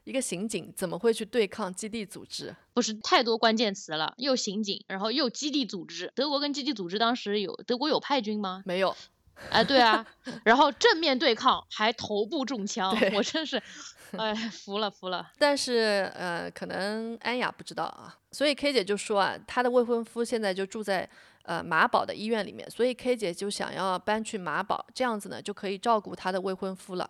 [0.03, 2.55] 一个刑警怎么会去对抗基地组织？
[2.75, 6.13] 不是太多关键词了，又刑警，然后又基地组织。
[6.17, 8.63] 德国跟基地组织当时有德国有派军吗？
[8.67, 8.97] 没有，
[9.51, 10.05] 哎，对啊，
[10.45, 13.63] 然后正面对抗还头部中枪，我真是，
[14.17, 15.31] 哎，服了服了。
[15.39, 21.09] 但是呃，可能安雅不知道啊，所以 K 姐就说啊，她的未婚夫现在就住在
[21.43, 27.09] 呃马堡的医院里面，所以 K 姐就想要搬去马堡，这样子呢就可以照顾她的未婚夫了。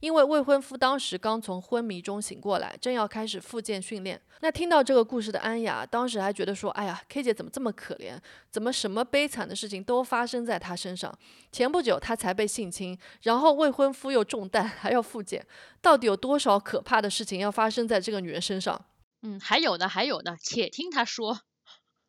[0.00, 4.20] 因为未婚夫当时刚从昏迷中醒过来，正要开始复健训练。
[4.40, 8.18] 那听到这个故事的安雅，当时还觉得说：“哎呀，K 姐怎么这么可怜？
[8.50, 11.16] 怎么什么悲惨的事情都发生在她身上？
[11.50, 15.46] 前不久她才被性侵，然后未婚夫又中弹，还要复健，
[15.80, 18.84] 到底有多少可怕的事情要发生在这个女人身上？
[19.22, 21.40] 嗯，还有呢，还有呢，且听她说。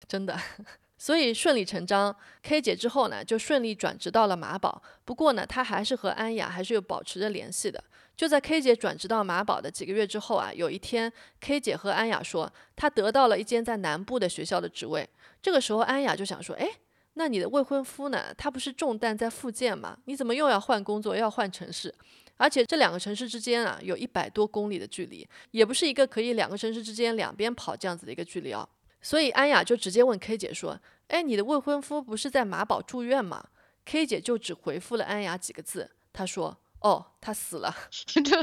[0.07, 0.39] 真的。
[0.97, 4.81] 所以顺理成章，K 姐之后呢，就顺利转职到了马堡。
[5.03, 7.83] 不过呢，她还是和安雅还是有保持着联系的。
[8.15, 15.07] 就在 K 姐转职到马堡的几个月之后啊，有一天，K 姐和安雅说，她得到了一间在南部的学校的职位。
[15.41, 16.67] 这个时候，安雅就想说，哎，
[17.15, 18.33] 那你的未婚夫呢？
[18.37, 19.97] 他不是中弹在复健吗？
[20.05, 21.93] 你怎么又要换工作，又要换城市？
[22.37, 28.67] 而且这两个城市之间啊，有一百多公里的距离，也不是一个可以两个城市之间两边跑这样子的一个距离啊。
[29.05, 30.79] 所以安雅就直接问 K 姐说
[31.09, 33.49] ：“哎，你的未婚夫不是在马堡住院吗
[33.85, 37.71] ，K 姐就只回复了安雅几个字，她说：“哦，他死了。
[38.25, 38.35] ”就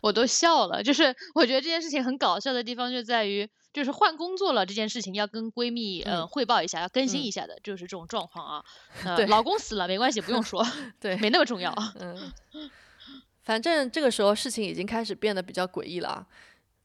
[0.00, 0.80] 我都笑了。
[0.80, 8.64] 就是我觉得这件事情很搞笑的地方就在于，就是换工作了这件事情要跟闺蜜呃嗯汇报一下，要更新嗯一下的，就是这种状况啊。
[9.04, 10.64] 呃对老公死了没关系，不用说，
[11.00, 11.74] 对，没那么重要。
[11.98, 12.32] 嗯，
[13.42, 16.26] 反正这个时候事情已经开始变得比较诡异了啊。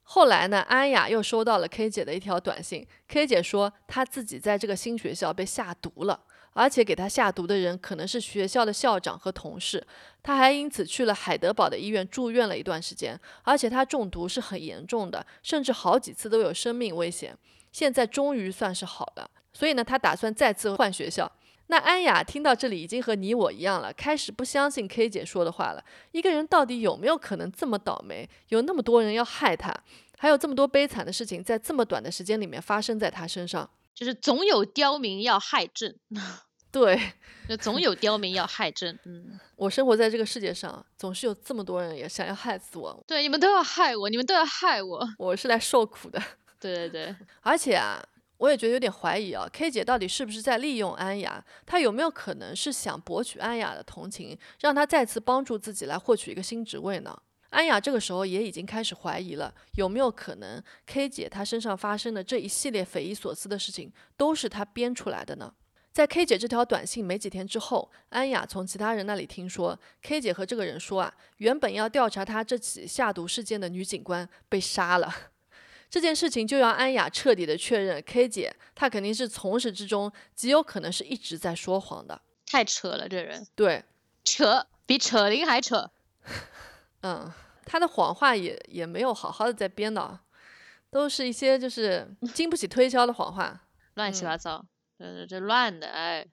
[0.06, 6.20] 后来呢，安雅又收到了 K 姐的一条短信，K 姐说她自己在这个新学校被下毒了，
[6.52, 9.84] 而且给她下毒的人可能是学校的校长和同事。
[10.22, 17.36] 她还因此去了海德堡的医院住院了一段时间，而且她中毒是很严重的，甚至好几次都有生命危险。
[17.72, 21.32] 现在终于算是好了，所以呢，她打算再次换学校。
[21.68, 25.82] 那安雅听到这里，已经和你我一样了，开始不相信 K 姐说的话了。
[26.12, 28.28] 一个人到底有没有可能这么倒霉？
[28.48, 29.74] 有那么多人要害他，
[30.18, 33.68] 还有这么多悲惨的事情在这么短的时间里面发生在他身上。
[33.94, 35.94] 就是总有刁民要害朕，
[36.72, 37.00] 对
[37.48, 38.98] 就总有刁民要害朕。
[39.04, 45.08] 嗯， 我生活在这个世界上，总是有这么多人也想要害死我，对，你们都要害我，你们都要害我。
[45.16, 46.20] 我是来受苦的。
[46.58, 48.02] 对 对对，而且啊，
[48.38, 51.44] 我也觉得有点怀疑啊，K 姐到底是不是在利用安雅？
[51.64, 57.16] 她有没有可能是想博取安雅的同情，让她再次帮助自己来获取一个新职位呢？
[57.50, 65.54] 安雅这个时候也已经开始怀疑了，有没有可能 K 姐她身上发生的这一系列匪夷所思的事情都是她编出来的呢？
[65.92, 75.14] 在 K 姐这条短信没几天之后，安雅从其他人那里听说，K 姐和这个人说啊，原本要调查她这起下毒事件的女警官被杀了。
[75.94, 82.20] 这件事情就让安雅彻底的确认，K 姐她肯定是从始至终极有可能是一直在说谎的。
[82.46, 83.84] 太扯了，这人对，
[84.24, 85.88] 扯比扯铃还扯。
[87.02, 87.32] 嗯，
[87.64, 90.20] 她的谎话也也没有好好的在编的啊，
[90.90, 93.62] 都是一些就是经不起推敲的谎话。
[93.94, 94.66] 乱七嗯八糟，
[94.98, 96.26] 这这乱的，哎，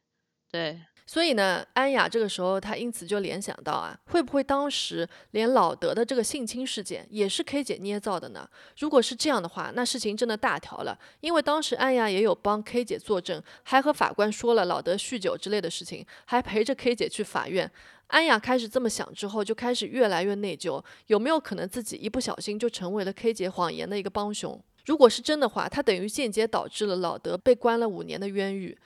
[0.49, 0.81] 对，
[1.11, 8.49] 所以呢，安雅这个时候她因此就联想到啊，会不会当时连老德的这个性侵事件也是 K 姐捏造的呢？
[8.77, 17.69] 如果是这样的话，那事情真的大条了，因为当时安雅也有帮 K 姐作证，还和法官说了老德酗酒之类的事情，还陪着 K 姐去法院。
[18.07, 24.57] 安雅开始这么想之后，就开始越来越内疚，有没有可能自己一不小心就成为了 K 姐谎言的一个帮凶？
[24.85, 28.77] 如果是真的话，她等于间接导致了老德被关了五年的冤狱。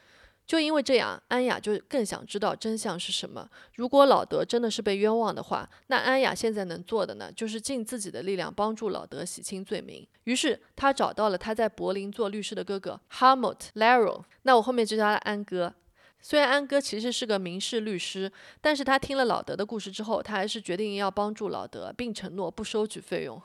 [0.45, 3.49] 就因为这样，安雅就更想知道真相是什么。
[3.73, 10.07] 如果老德真的是被冤枉的话，那安雅现在能做的呢，就是尽自己的力量帮助老德洗清罪名。
[10.25, 15.73] 于是他找到了他在柏林做律师的哥哥 Helmut Laro，那我后面就叫他安哥。
[16.21, 23.39] 虽然安哥其实是个民事律师，但是他听了老德的故事之后，他还是决定要帮助老德，并承诺不收取费用。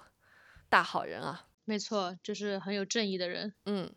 [0.70, 1.46] 大好人啊！
[1.66, 3.52] 没错，就是很有正义的人。
[3.66, 3.90] 嗯，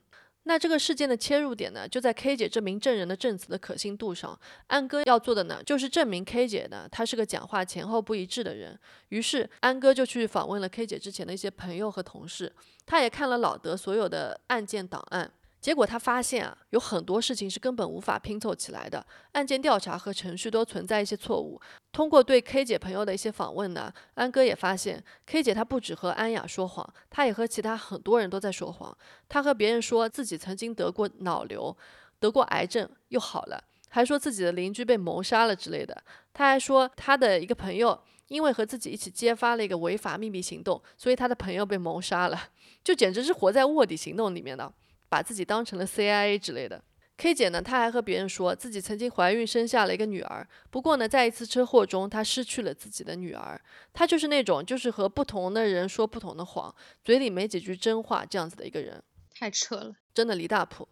[0.46, 4.38] 那这个事件的切入点呢，就在 K 姐这名证人的证词的可信度上。
[4.68, 8.78] 安哥要做的呢，就是证明 K 姐呢，她是个讲话前后不一致的人。
[9.10, 12.52] 于是安哥就去访问了 K 姐之前的一些朋友和同事，
[12.86, 15.32] 他也看了老德所有的案件档案。
[15.64, 21.58] 结果他发现啊，有很多事情是根本无法拼凑起来的，案件调查和程序都存在一些错误。
[21.94, 28.98] 通过对 K 姐朋友的一些访问呢，安哥也发现 K 姐她不止和安雅说谎，她也和其他很多人都在说谎。
[29.30, 31.78] 她和别人说自己曾经得过脑瘤，
[32.20, 36.04] 得过癌症又好了，还说自己的邻居被谋杀了之类的。
[36.34, 37.98] 她还说她的一个朋友
[38.28, 42.50] 因为和自己一起揭发了一个违法秘密行动，所以她的朋友被谋杀了，
[42.84, 44.70] 就简直是活在卧底行动里面呢。
[45.14, 46.84] 把自己当成了 CIA 之类的。
[47.18, 53.62] K 姐呢，她还和别人说自己曾经怀孕生下了一个女儿，不过呢，在一次车祸中，她失去了自己的女儿。
[53.94, 59.94] 她就是那种就是和不同的人说不同的谎，嘴里没几句真话这样子的一个人，太扯了。
[60.16, 60.88] 真的离大谱。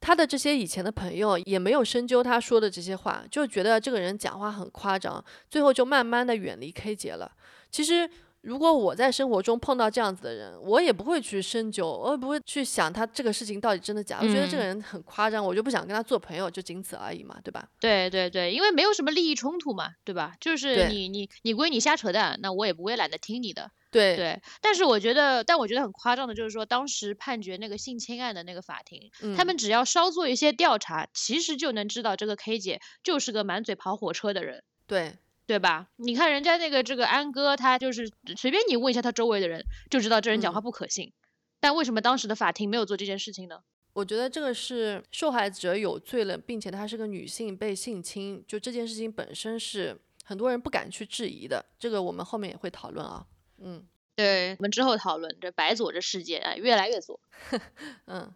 [0.00, 7.32] 她的这些以前的朋友也没有深究她说的这些话，就觉得这个人讲话很夸张，最后就慢慢的远离 K 姐了。
[7.72, 8.08] 其实
[8.44, 14.26] 如果我在生活中碰到这样子的人，我也不会去深究，我也不会去想他这个事情到底真的假的。
[14.26, 17.66] 我觉得这个嗯人很夸张，我就不想跟他做朋友，就仅此而已嘛，对吧？
[17.80, 20.34] 对对对，因为没有什么利益冲突嘛，对吧？
[20.40, 23.70] 就是你你你归你瞎扯淡，那我也不会懒得听你的。
[23.90, 34.64] 对对，但是我觉得，但我觉得很夸张的就是说，当时判决那个性侵案的那个法庭，他嗯们只要稍做一些调查，其实就能知道这个 K 姐就是个满嘴跑火车的人。
[34.86, 35.16] 对
[35.46, 35.88] 对吧？
[35.96, 41.12] 你看人家那个这个安哥，他就是随便你问一下他周围的人，就知道这人讲话嗯不可信。
[41.60, 43.62] 但为什么当时的法庭没有做这件事情呢？
[43.94, 51.64] 我觉得这个是受害者有罪了，并且她是个女性被性侵，就这件事情本身是很多人不敢去质疑的。
[51.78, 53.24] 这个我们后面也会讨论啊。
[53.58, 53.86] 嗯
[54.16, 57.18] 对，我们之后讨论这白左这事件啊，越来越左。
[58.06, 58.32] 嗯，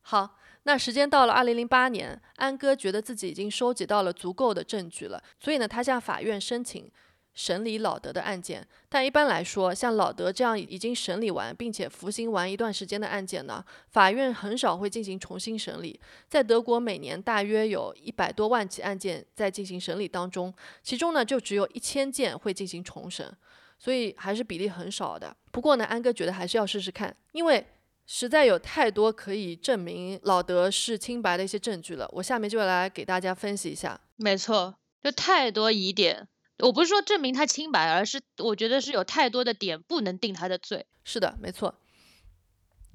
[0.00, 0.36] 好，
[0.68, 6.92] 那时间到了二零零八年，安哥觉得自己已经收集到了足够的证据了，所以呢，他向法院申请
[7.32, 8.68] 审理老德的案件。
[8.86, 15.98] 但一般来说，像老德这样已经审理完并且服刑完一段时间的案件呢，法院很少会进行重新审理。
[16.28, 20.52] 在德国，每年大约有一百多万起案件在进行审理当中，
[20.82, 23.34] 其中呢，就只有一千件会进行重审，
[23.78, 25.34] 所以还是比例很少的。
[25.50, 27.66] 不过呢，安哥觉得还是要试试看，因为。
[28.10, 34.00] 实在有太多可以证明老德是清白的一些证据了，我下面就来给大家分析一下。
[34.16, 36.26] 没错，就太多疑点。
[36.60, 40.86] 我不是说证明他清白，而是我觉得是有太多的点不能定他的罪。
[41.04, 41.74] 是的，没错。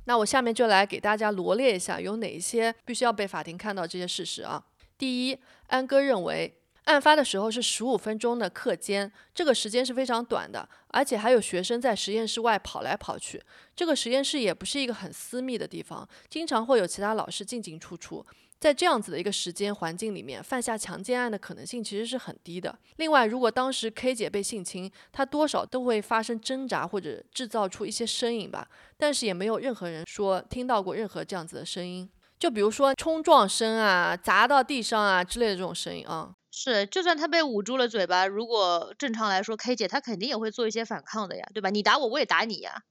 [0.06, 4.66] 那我下面就来给大家罗列一下有哪一些必须要被法庭看到这些事实啊。
[4.98, 5.38] 第一，
[5.68, 6.60] 安哥认为。
[6.86, 13.42] 案发的时候是十五分钟的课间，这个时间是非常短的，而且还有学生在实验室外跑来跑去。
[13.76, 18.26] 这个实验室也不是一个很私密的地方，经常会有其他老师进进出出。
[18.60, 22.74] 在这样子的一个时间环境里面，犯下强奸案的可能性其实是很低的。
[22.96, 28.66] 另外，如果当时 K 姐被性侵，她多少都会发生挣扎或者制造出一些声音吧，
[28.98, 32.10] 但是也没有任何人说听到过任何这样子的声音，
[32.40, 36.34] 就比如说冲撞声啊、砸到地上啊之类的这种声音啊。
[36.56, 41.72] 是，就算他被捂住了嘴巴，如果正常来说，K 姐她肯定也会做一些反抗的呀，对吧？
[41.72, 42.84] 你打我，我也打你呀，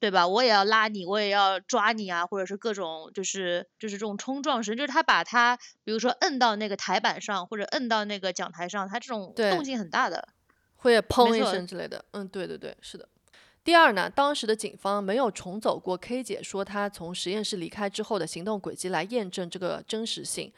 [0.00, 0.26] 对吧？
[0.26, 10.30] 我也要拉你，我也要抓你啊，或者是各种就是就是这种冲撞声，就是他把他比如说摁到那个台板上，或者摁到那个讲台上，他这种动静很大的，
[10.74, 12.04] 会砰一声之类的。
[12.10, 13.08] 嗯，对对对，是的。
[13.62, 20.52] 第二呢，当时的警方没有重走过 K 姐说她从实验室离开之后的行动轨迹来验证这个真实性。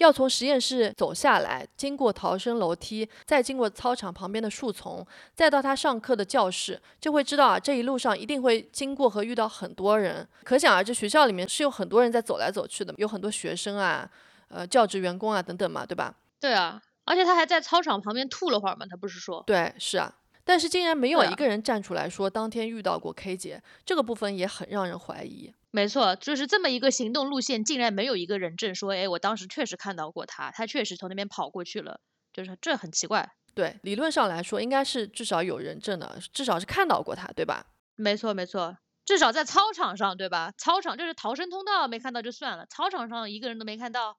[0.00, 10.26] 要从实验室走下来，经过逃生楼梯，再经过操场旁边的树丛，再到他上课的教室，就会知道啊，这一路上一定会经过和遇到很多人。
[10.42, 14.10] 可想而知，学校里面是有很多人在走来走去的，有很多学生啊，
[14.48, 16.14] 呃，教职员工啊等等嘛，对吧？
[16.40, 19.44] 对啊，而且他还在操场旁边吐了会儿嘛，他不是说？
[19.46, 20.14] 对，是啊。
[20.42, 25.52] 但是竟然没有一个人站出来说当天遇到过 K 姐，这个部分也很让人怀疑。
[25.72, 32.00] 没错，就是这么一个行动路线，竟然没有一个人证说，哎，我当时确实看到过他，他确实从那边跑过去了，
[32.32, 33.30] 就是这很奇怪。
[33.54, 37.66] 对，理论上来说，应该是至少有人证的，至少是看到过他，对吧？
[37.94, 40.52] 没错，没错，至少在操场上，对吧？
[40.58, 44.18] 操场就是逃生通道没看到就算了，操场上一个人都没看到，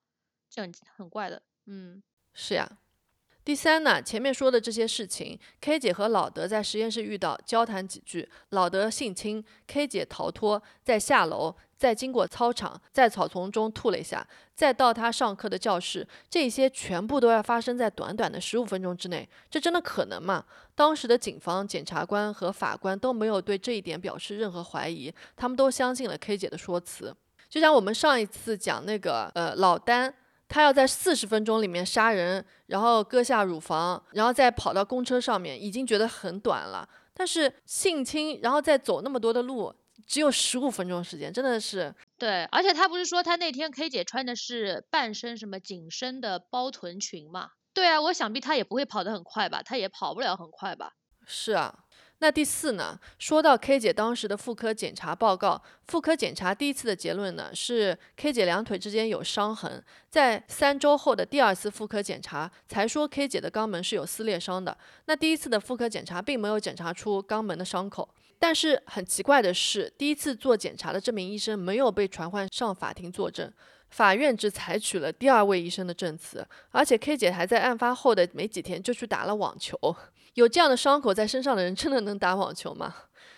[0.49, 1.41] 这很很怪的。
[1.65, 2.01] 嗯，
[2.33, 2.77] 是呀。
[3.43, 20.45] 第三呢，前面说的这些事情，K 姐和老德在实验室遇到，交谈几句，老德性侵，K 姐逃脱，在下楼，再经过操场，在草丛中吐了一下，再到他上课的教室，这些全部都要发生在短短的十五分钟之内，这真的可能吗？
[20.75, 27.11] 当时的警方、检察官和法官都没有对这一点表示任何怀疑，他们都相信了 K 姐的说辞。
[27.49, 30.13] 就像我们上一次讲那个，呃，老丹。
[30.51, 36.87] 他要在四十分钟里面杀人，然后割下乳房，然后再跑到公车上面，已经觉得很短了。
[37.13, 39.73] 但是性侵，然后再走那么多的路，
[40.05, 42.43] 只有十五分钟时间，真的是对。
[42.51, 47.51] 而且他不是说他那天 K 姐穿的是半身什么紧身的包臀裙嘛？
[47.73, 49.63] 对啊，我想必他也不会跑得很快吧？
[49.63, 50.95] 他也跑不了很快吧？
[51.25, 51.80] 是啊。
[52.21, 52.99] 那第四呢？
[53.17, 64.77] 说到 K 姐当时的妇科检查报告，妇科检查第一次的结论呢是 K 姐两腿之间有伤痕，在三周后的第二次妇科检查才说 K 姐的肛门是有撕裂伤的。
[65.05, 68.07] 那第一次的妇科检查并没有检查出肛门的伤口，
[68.37, 73.51] 但是很奇怪的是，第一次做检查的这名医生没有被传唤上法庭作证，
[73.89, 79.75] 法院只采取了第二位医生的证词，而且 K 姐还在案发后的没几天就去打了网球。
[80.35, 82.95] 有这样的伤口在身上的人，真的能打网球吗？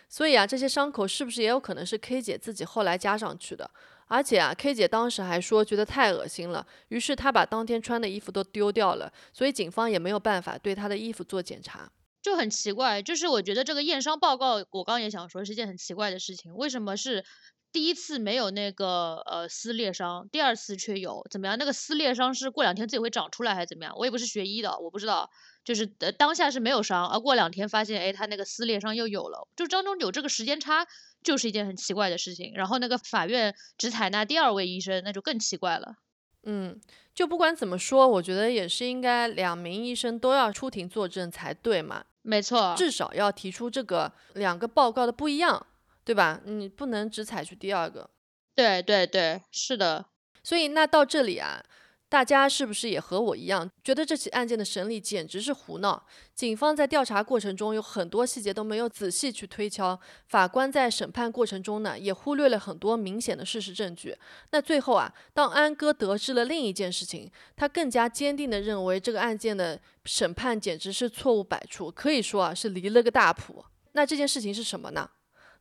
[0.07, 3.69] 所以啊，这些伤口是不是也有可能是 K 姐自己后来加上去的？
[4.07, 9.11] 而且啊，K 姐当时还说觉得太恶心了，于是她把当天穿的衣服都丢掉了。
[9.31, 11.89] 所以警方也没有办法对她的衣服做检查，
[12.21, 13.01] 就很奇怪。
[13.01, 16.53] 就是我觉得这个验伤报告，我刚也想说是件很奇怪的事情。
[16.53, 17.25] 为什么是
[17.73, 21.25] 第一次没有那个呃撕裂伤，第二次却有？
[21.29, 21.57] 怎么样？
[21.57, 23.93] 那个撕裂伤是过两天自己会长出来还是怎么样？
[23.97, 25.29] 我也不是学医的，我不知道。
[25.65, 30.85] 就是呃当下是没有伤，而过两天发现，哎，他那个撕裂伤又有了，就当中有这个时间差，
[31.23, 32.51] 就是一件很奇怪的事情。
[32.53, 35.95] 然后那个法院只采纳第二位医生，那就更奇怪了。
[36.43, 36.79] 嗯，
[37.15, 42.03] 就不管怎么说，我觉得也是应该两名医生都要出庭作证才对嘛。
[42.21, 45.65] 没错，至少要提出这个两个报告的不一样，
[46.03, 46.41] 对吧？
[46.45, 48.09] 你不能只采取第二个。
[48.55, 50.05] 对对对，是的。
[50.43, 51.63] 所以那到这里啊。
[52.09, 56.05] 大家是不是也和我一样，觉得这起案件的审理简直是胡闹？
[56.35, 64.15] 警方在调查过程中有很多细节都没有仔细去推敲，法官在审判过程中呢，也忽略了很多明显的事实证据。
[64.51, 73.65] 那最后啊，当安哥得知了另一件事情，他更加坚定地认为这个案件的审判简直是错误百出，可以说啊是离了个大谱。
[73.93, 75.09] 那这件事情是什么呢？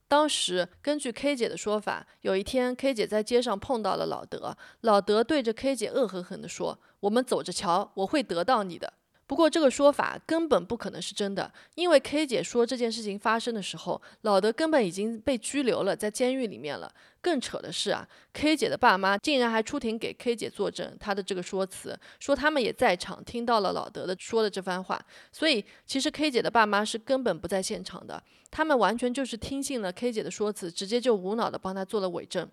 [0.08, 8.92] 当时根据 K 姐的说法，有一天 K 姐在街上碰到了老德，老德对着 K 姐恶狠狠地说：“我们走着瞧，我会得到你的。”
[9.32, 16.94] 不过这个说法根本不可能是真的，因为 K 姐说这件事情发生的时候，老德根本已经被拘留了，在监狱里面了。
[17.22, 25.02] 更扯的是啊，K 姐的爸妈竟然还出庭给 K 姐作证，她的这个说辞，说他们也在场，听到了老德的说的这番话。
[25.32, 32.46] 所以其实 K 姐的爸妈是根本不在现场的，他们完全就是听信了 K 姐的说辞，直接就无脑的帮他做了伪证。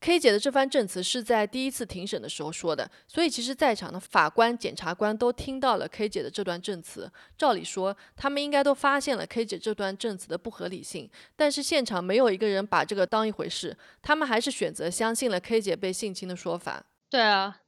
[0.00, 7.10] K 姐的这番证词是在第一次庭审的时候说的，所以其实在场的法官、检察官都听到了 K 姐的这段证词。
[7.38, 16.84] 照理说，他们应该都发现了 K 姐这段证词的不合理性，但是现场没有一个人把这个当一回事，他们还是选择相信了 K 姐被性侵的说法。
[17.08, 17.62] 对啊。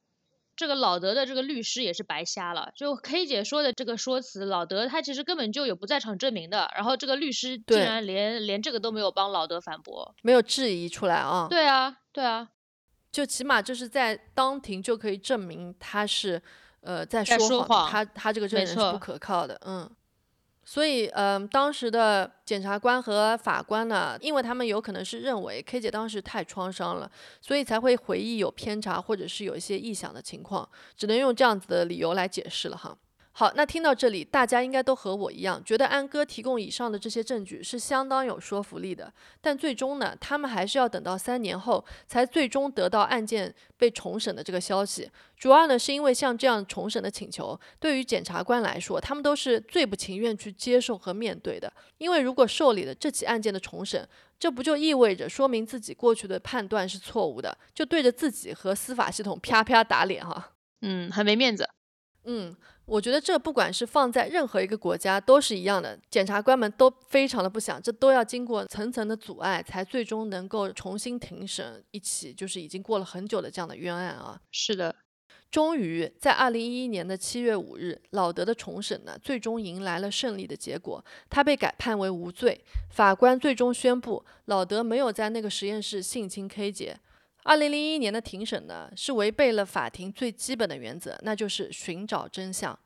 [0.57, 11.47] 这个老德的这个律师也是白瞎了，就 K 姐说的这个说辞，老德他其实根本就有不在场证明的，然后这个律师竟然连连这个都没有帮老德反驳，没有质疑出来啊？
[11.51, 12.49] 对啊，对啊，
[13.13, 16.43] 就起码就是在当庭就可以证明他是
[16.81, 19.89] 呃在说谎，他他这个证人是不可靠的，嗯。
[20.69, 27.09] 所以，嗯，当时的检察官和法官呢，因为他们有可能是认为 K 姐当时太创伤了，
[27.41, 32.99] 所以才会回忆有偏差，或者是有一些臆想的情况，只能用这样子的理由来解释了哈。
[33.39, 39.13] 好，那听到这里，大家应该都和我一样，觉得安哥提供以上的这些证据是相当有说服力的。
[39.43, 45.11] 但最终呢，他们还是要等到三年后，才最终得到案件被重审的这个消息。
[45.37, 51.71] 主要呢，是因为像这样重审的请求，对于检察官来说，他们都是最不情愿去接受和面对的。
[51.99, 54.09] 因为如果受理了这起案件的重审，
[54.39, 60.53] 这不就意味着说明自己过去的判断是错误的，就对着自己和司法系统啪啪打脸哈。
[60.81, 61.69] 嗯，很没面子。
[62.25, 62.57] 嗯。
[62.87, 74.41] 我觉得这不管是放在任何一个国家都是一样的，检察官们都非常的不想，这都要经过层层的阻碍，才最终能够重新庭审一起就是已经过了很久的这样的冤案啊。
[74.53, 74.95] 是的，
[75.51, 82.65] 终于在二零一一年的七月五日，老德的重审呢，最终迎来了胜利的结果，他被改判为无罪。
[82.91, 86.97] 法官最终宣布，老德没有在那个实验室性侵 K 姐。
[87.47, 92.77] 二零零一年的庭审呢，是违背了法庭最基本的原则，那就是寻找真相。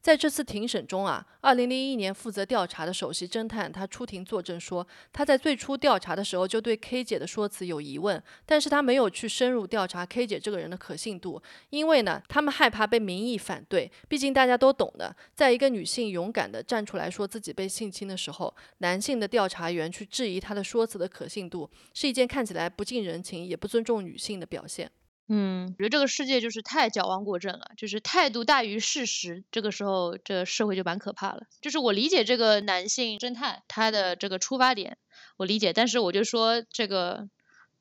[0.00, 13.92] 在这次庭审中啊，二零零一年负责调查的首席侦探他出庭作证说，他在最初调查的时候就对 K 姐的说辞有疑问，但是他没有去深入调查 K 姐这个人的可信度，因为呢，他们害怕被民意反对。
[14.08, 24.90] 毕竟大家都懂的，在一个女性勇敢的站出来说自己被性侵的时候，男性的调查员去质疑她的说辞的可信度，是一件看起来不近人情也不尊重女性的表现。
[25.32, 31.42] 嗯，我觉得这个世界就是太矫枉过正了，就是态度大于事实，这个时候这社会就蛮可怕了。
[31.60, 34.98] 就是我理解这个男性侦探他的这个出发点，
[35.36, 37.28] 我理解，但是我就说这个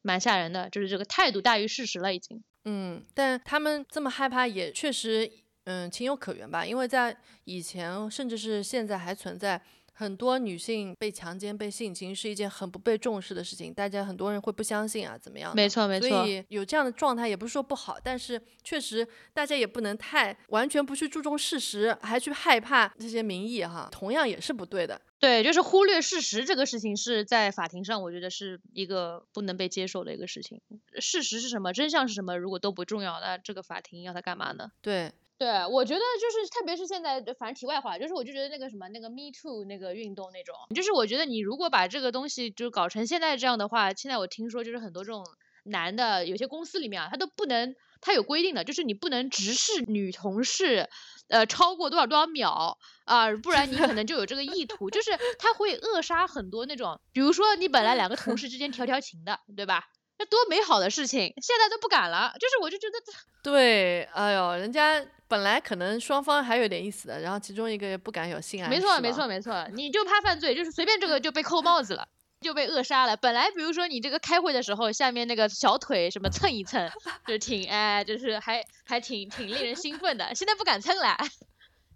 [0.03, 2.43] 蛮吓人的，就是这个态度大于事实了已经。
[2.65, 5.31] 嗯，但他们这么害怕也确实，
[5.63, 9.59] 嗯，情有可原吧，因为在以前甚至是现在还存在。
[9.99, 15.53] 很多女性被强奸、被性侵是一件很不被重视的事情，大家很多人会不相信啊，怎么样？
[15.53, 16.07] 没错，没错。
[16.07, 25.01] 所以有这样的状态也不是说不好，但是确实大家也不能太完全不去注重事实，还去害怕这些民意哈，同样也是不对的。
[25.19, 30.61] 对，就是忽略事实这个事情是在法庭上，我觉得是一个不能被接受的一个事情。
[31.01, 31.73] 事实是什么？
[31.73, 32.37] 真相是什么？
[32.37, 34.71] 如果都不重要，那这个法庭要它干嘛呢？
[34.81, 35.11] 对。
[35.39, 45.25] 对，我觉得就是，特别是现在，反正题外话，就是我就觉得那个什么，那个 Me Too 那个运动那种，就是我觉得你如果把这个东西就搞成现在这样的话，现在我听说就是很多这种
[45.63, 50.89] 男的，有些公司里面啊，他都不能，他有规定的，就是你不能直视女同事，
[51.29, 59.85] 呃，超过多少多少秒啊，不然你可能就有这个意图，就是他会扼杀很多那种，比如说你本来两个同事之间调调情的，对吧？
[60.19, 62.97] 那多美好的事情，现在都不敢了，就是我就觉得，
[63.41, 65.03] 对，哎呦，人家。
[65.29, 68.67] 本来可能双方还有点意思的，然后其中一个也不敢有性爱。
[68.67, 72.07] 没错，没错，没错，你就怕犯罪，就是随便这个就被扣帽子了，
[72.41, 73.15] 就被扼杀了。
[73.15, 76.89] 本来比如说你这个开会的时候，下面那个小腿什么蹭一蹭，
[77.27, 80.33] 就是挺哎，就是还还挺挺令人兴奋的。
[80.33, 81.15] 现在不敢蹭了，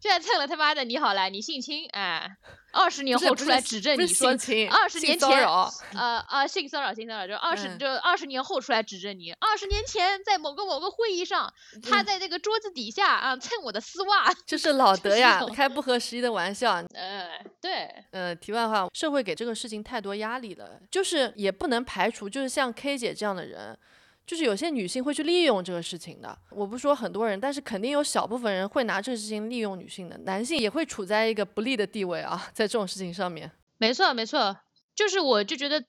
[0.04, 2.30] 现在蹭了他妈的你好了，你性侵，哎，
[2.74, 7.80] 二十年后出来指证你说性侵二十年前骚扰呃啊性骚扰性骚扰，就二十、嗯。
[7.80, 11.54] 就二十年后出来指证你，二十年前在某个某个会议上，
[11.89, 12.06] 他嗯。
[12.06, 16.84] 在这个桌子底下啊蹭我的丝袜，就是老 德呀开不合时宜的玩笑。
[16.93, 23.78] 呃对，呃，题外话，社会给这个事情太多压力了，就是也不能排除，就是像 K 姐这样的人，
[24.26, 26.38] 就是有些女性会去利用这个事情的。
[26.52, 33.52] 我不说很多人，但是肯定有小部分人会拿这个事情利用女性的，男性也会处在一个不利的地位啊，在这种事情上面。
[33.78, 34.58] 没错没错，
[34.96, 35.84] 就是我就觉得。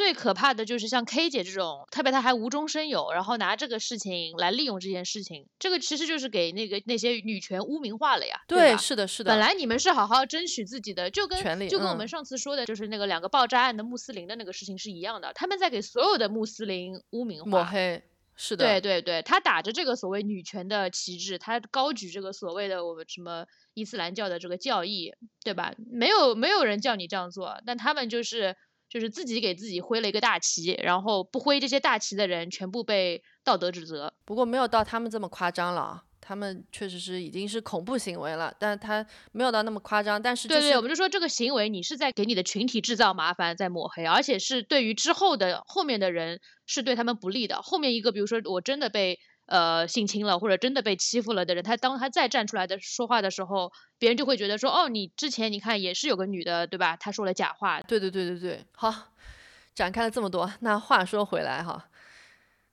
[0.00, 8.78] 最可怕的就是像 K 姐这种，特别她还无中生有，然后拿这个事情来利用这件事情，这个其实就是给那个那些女权污名化了呀，对吧？
[8.78, 9.30] 是的，是的。
[9.30, 11.38] 本来你们是好好争取自己的，就跟
[11.68, 17.50] 就跟我们嗯上次说的，就是那个两个爆炸案的穆斯林的那个事情是一样的，他们在给所有的穆斯林污名化。
[17.50, 18.02] 抹黑，
[18.34, 23.44] 是的，对对对，他打着这个所谓女权的旗帜，他高举这个所谓的我们什么
[23.74, 25.12] 伊斯兰教的这个教义，
[25.44, 25.74] 对吧？
[25.92, 28.56] 没有没有人叫你这样做，但他们就是
[28.90, 34.12] 就是自己给自己挥了一个大旗，然后不挥这些大旗的人全部被道德指责。
[34.26, 36.04] 不过没有到他们这么夸张了啊。
[36.22, 40.20] 他们确实是已经是恐怖行为了，但他没有到那么夸张。
[40.20, 47.62] 但是就对对，我们就说这个行为，你是在给你的群体制造麻烦，在抹黑，而且是对于之后的后面的人是对他们不利的。
[47.62, 49.18] 后面一个，比如说我真的被
[49.50, 56.96] 呃性侵了，或者真的被欺负了的人，他当他再站出来的说话的时候，别人就会觉得说，哦，你之前你看也是有个女的，对吧？
[56.96, 58.94] 她说了假话，对对对对对，好，
[59.74, 61.88] 展开了这么多，那话说回来哈，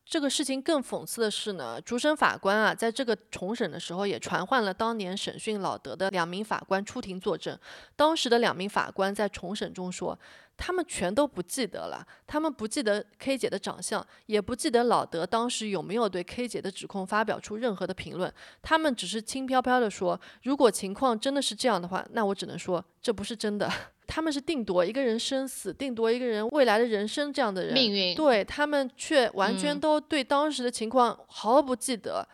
[0.06, 7.58] 这个事情更讽刺的是呢，主审法官啊，在这个重审的时候也传唤了当年审讯老德的两名法官出庭作证。
[7.96, 10.18] 当时的两名法官在重审中说，
[10.58, 18.34] 他们全都不记得了，他们不记得 K 姐的长相，也不记得老德当时有没有对 K 姐的指控发表出任何的评论，
[18.64, 23.72] 他们只是轻飘飘地说，如果情况真的是这样的话，那我只能说这不是真的。
[24.08, 32.26] 他们是定夺一个人生死，定夺一个人未来的人生这样的人，命运对他们却完全嗯都对当时的情况毫不记得，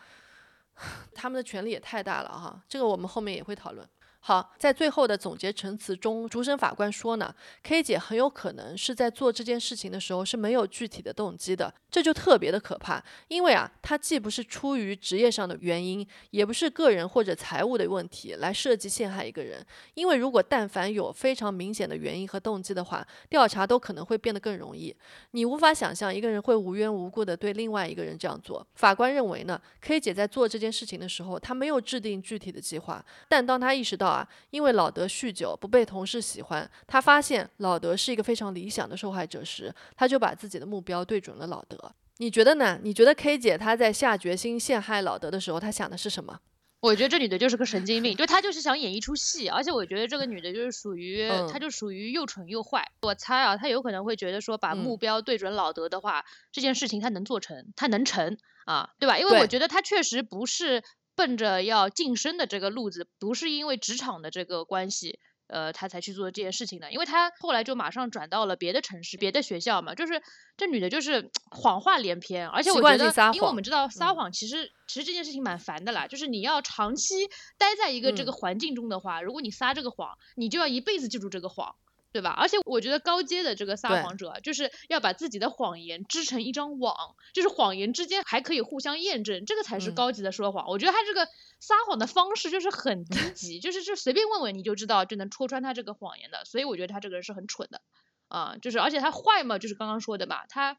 [1.12, 3.84] 他们的权力也太大了哈，这个我们后面也会讨论。
[4.26, 13.04] 好，在最后的总结陈词中，主审法官说呢，K 姐很有可能是在做这件事情的时候是没有具体的动机的，这就特别的可怕。
[13.28, 19.62] 因为啊，她既不是出于职业上的原因，也不是个人或者财务的问题来设计陷害一个人。
[19.92, 24.96] 因为如果但凡有非常明显的原因和动机的话，调查都可能会变得更容易。
[25.32, 28.66] 你无法想象一个人会无缘无故的对另外一个人这样做。
[28.72, 41.92] 法官认为呢，K 姐在做这件事情的时候，她没有制定具体的计划，但当她意识到啊，因为老德酗酒不被同事喜欢，他发现老德是一个非常理想的受害者时，他就把自己的目标对准了老德。
[42.18, 42.78] 你觉得呢？
[42.82, 46.38] 你觉得 K 姐她在下决心陷害老德的时候，她想的是什么？
[46.80, 52.86] 我觉得这女的就是个神经病，就她就是想演一出戏，而且我觉得这个女的就是属于，嗯她就属于又蠢又坏。
[53.02, 58.36] 我猜啊，她有可能会觉得说，把目嗯标对准老德的话，这件事情她能做成，她能成
[58.66, 59.18] 啊，对吧？
[59.18, 60.84] 因为我觉得她确实不是
[61.14, 65.18] 奔着要晋升的这个路子，不是因为职场的这个关系。
[65.46, 69.94] 呃，他才去做这件事情的，因为他后来就马上转到了别的城市、别的学校嘛。
[69.94, 70.20] 就是
[70.56, 81.76] 这女的，就是 谎话连篇，而且我觉得，因为我们知道撒嗯谎其实、其实这件事情蛮烦的啦，就是你要长期待在一个这个嗯环境中的话，如果你撒这个谎，你就要一辈子记住这个谎。
[82.14, 82.30] 对吧？
[82.30, 86.94] 而且我觉得高阶的这个撒谎者，就是要把自己的谎言织成一张网，
[87.34, 90.68] 就是谎言之间还可以互相验证，这个才是嗯高级的说谎。
[90.68, 91.26] 我觉得他这个
[91.58, 96.44] 撒谎的方式就是很低 级，就是就随便问问你就知道，就能戳穿他这个谎言的。
[96.44, 97.82] 所以我觉得他这个人是很蠢的
[98.28, 100.78] 啊、就是而且他坏嘛，就是刚刚说的嘛，他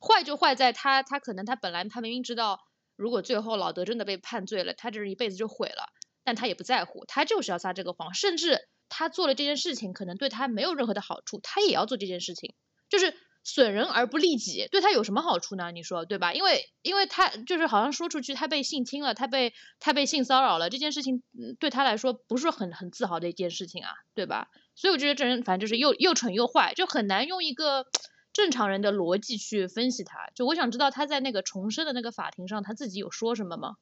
[0.00, 2.60] 坏就坏在他他可能他本来他明明知道，
[2.96, 5.92] 如果最后老德真的被判罪了，他这人一辈子就毁了，
[6.24, 12.54] 但他也不在乎，他就是要撒这个谎，甚至他做了这件事情可能对他没有任何的好处，他也要做这件事情，
[12.90, 15.72] 就是损人而不利己，对他有什么好处呢？
[15.72, 16.34] 你说对吧？
[16.34, 21.22] 因为因为他就是好像说出去他被性侵了，他被他被性骚扰了，这件事情
[21.58, 24.50] 对他来说不是很很自豪的一件事情啊，对吧？
[24.76, 27.86] 所以我觉得这人反正就是又又蠢又坏，就很难用一个
[28.32, 30.30] 正常人的逻辑去分析他。
[30.34, 33.76] 就我想知道他在那个重生的那个法庭上，他自己有说什么吗？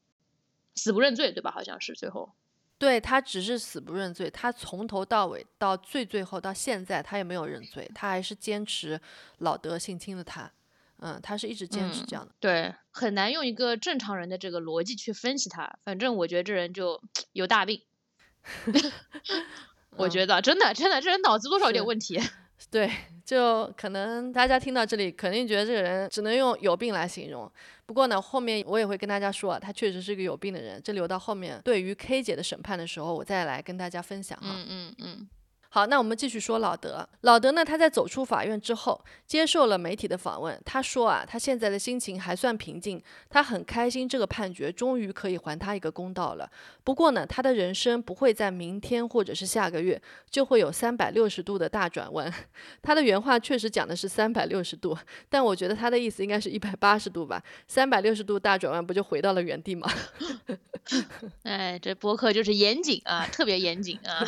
[0.75, 1.51] 死不认罪，对吧？
[1.51, 2.33] 好像是最后。
[2.81, 8.99] 对他只是死不认罪，他从头到尾到最最后到现在，他也没有认罪，他还是坚持
[9.41, 10.51] 老德性侵了他。
[11.03, 12.35] 嗯，他是一直坚持这样的。
[12.41, 15.71] 对，很难用一个正常人的这个逻辑去分析他。
[15.85, 17.03] 反正我觉得这人就
[17.33, 17.83] 有大病
[19.97, 22.19] 我嗯觉得真的真的这人脑子多少有点问题。
[22.69, 22.91] 对，
[23.25, 27.51] 就可能大家听到这里，肯定觉得这个人只能用有病来形容。
[27.87, 30.81] 不过呢，后面我也会跟大家说，他确实是个有病的人。
[30.83, 34.49] 这留到后面对于 K 姐的审判的时候，我再来跟大家分享哈。
[34.49, 35.29] 嗯嗯嗯。
[35.73, 37.09] 好，那我们继续说老德。
[37.21, 40.61] 老德呢，他在走出法院之后，接受了媒体的访问。
[40.65, 46.51] 他说啊，他现在的心情还算平静，他很开心这个判决终于可以还他一个公道了。
[46.83, 52.33] 不过呢，他的人生不会在明天或者是下个月就会有三百六十度的大转弯。
[52.83, 54.99] 他的原话确实讲的是三百六十度，
[55.29, 57.41] 但我觉得他的意思应该是一百八十度吧。
[57.69, 59.89] 三百六十度大转弯不就回到了原地吗？
[61.45, 64.27] 哎，这博客就是严谨啊，特别严谨啊。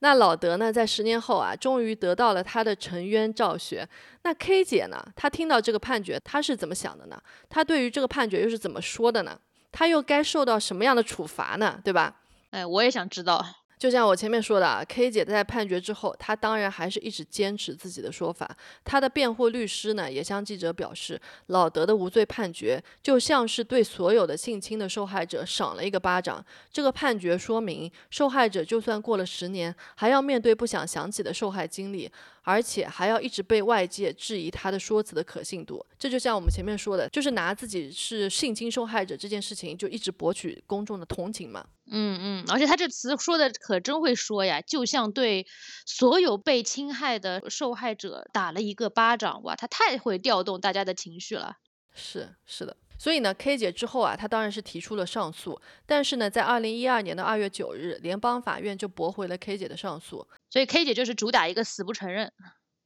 [0.00, 3.88] 那老德呢，在十年后啊，终于得到了他的沉冤昭雪。
[4.22, 7.20] 那 K 姐呢，她听到这个判决，她是怎么想的呢？
[7.48, 9.38] 她对于这个判决又是怎么说的呢？
[9.72, 11.80] 她又该受到什么样的处罚呢？
[11.82, 12.20] 对吧？
[12.50, 13.44] 哎，我也想知道。
[13.78, 18.50] 就像我前面说的啊，K 姐在判决之后，她当然还是一直坚持自己的说法。
[18.84, 26.44] 她的辩护律师呢，也向记者表示，老德的无罪判决就像是对所有的性侵的受害者赏了一个巴掌。
[26.72, 32.10] 这个判决说明，受害者就算过了十年，还要面对不想想起的受害经历。
[32.48, 41.62] 而且还要一直被外界质疑他的说辞的可信度，这就像我们前面说的，就是拿自己是性侵受害者这件事情就一直博取公众的同情嘛。
[41.90, 45.46] 嗯嗯，而且他这词说的可真会说呀，就像对
[45.84, 51.56] 所有被侵害的受害者打了一个巴掌，哇，他太会调动大家的情绪了。
[51.92, 52.74] 是是的。
[52.98, 60.26] 所以呢，K 姐之后啊，她当然是提出了上诉，但是呢，在二零一二年的二月九日，联邦法院就驳回了 K 姐的上诉。
[60.50, 62.32] 所以 K 姐就是主打一个死不承认，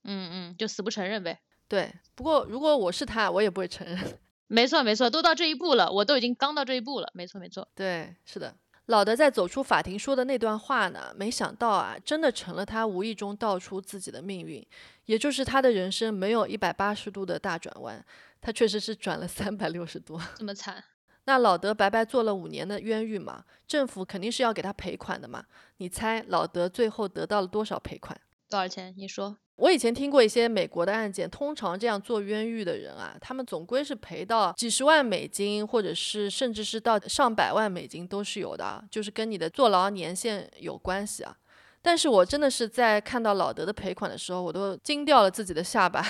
[0.05, 1.41] 嗯嗯，就死不承认呗。
[1.67, 3.99] 对，不过如果我是她，我也不会承认。
[4.49, 7.11] 没错没错，都到这一步了，我都已经刚到这一步了。
[7.15, 8.55] 没错没错，对，是的。
[8.87, 14.63] 老的在走出法庭说的那段话呢，没想到啊，真的成了他无意中道出自己的命运，
[15.07, 18.05] 也就是他的人生没有一百八十度的大转弯。
[18.43, 20.85] 他确实是转了三百六十多，这么惨。
[21.25, 25.45] 那老德白白坐了五年的冤狱嘛，政府肯定是要给他赔款的嘛。
[25.77, 28.21] 你猜老德最后得到了多少赔款？
[28.51, 28.93] 多少钱？
[28.99, 29.39] 你说。
[29.57, 41.37] 我以前听过一些美国的案件，通常这样做冤狱的人啊，他们总归是赔到几十万美金，或者是甚至是到上百万美金都是有的，就是跟你的坐牢年限有关系啊。
[41.81, 46.05] 但是我真的是在看到老德的赔款的时候，我都惊掉了自己的下巴。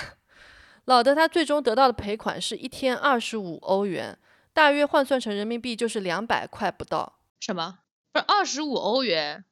[0.85, 4.19] 老德他最终得到的赔款是一天二十五欧元，
[4.51, 7.19] 大约换算成人民币就是两百块不到。
[7.39, 7.79] 什么？
[8.11, 9.45] 不是二十五欧元？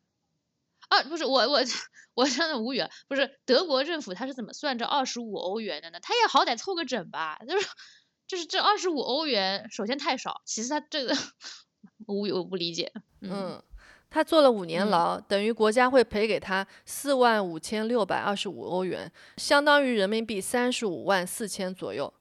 [0.89, 1.61] 啊，不是我我
[2.15, 2.89] 我真的无语了。
[3.07, 5.99] 不是德国政府他是怎么算这二十五欧元的呢？
[6.01, 7.39] 他也好歹凑个整吧。
[7.47, 7.67] 就是
[8.27, 11.15] 就是这二十五欧元，首先太少，其次他这个
[12.07, 12.91] 无语，我不理解。
[13.21, 13.63] 嗯。
[14.11, 22.13] 他坐了五年牢，等于国家会赔给他四万五千六百二十五欧元，相当于人民币三十五万四千左右。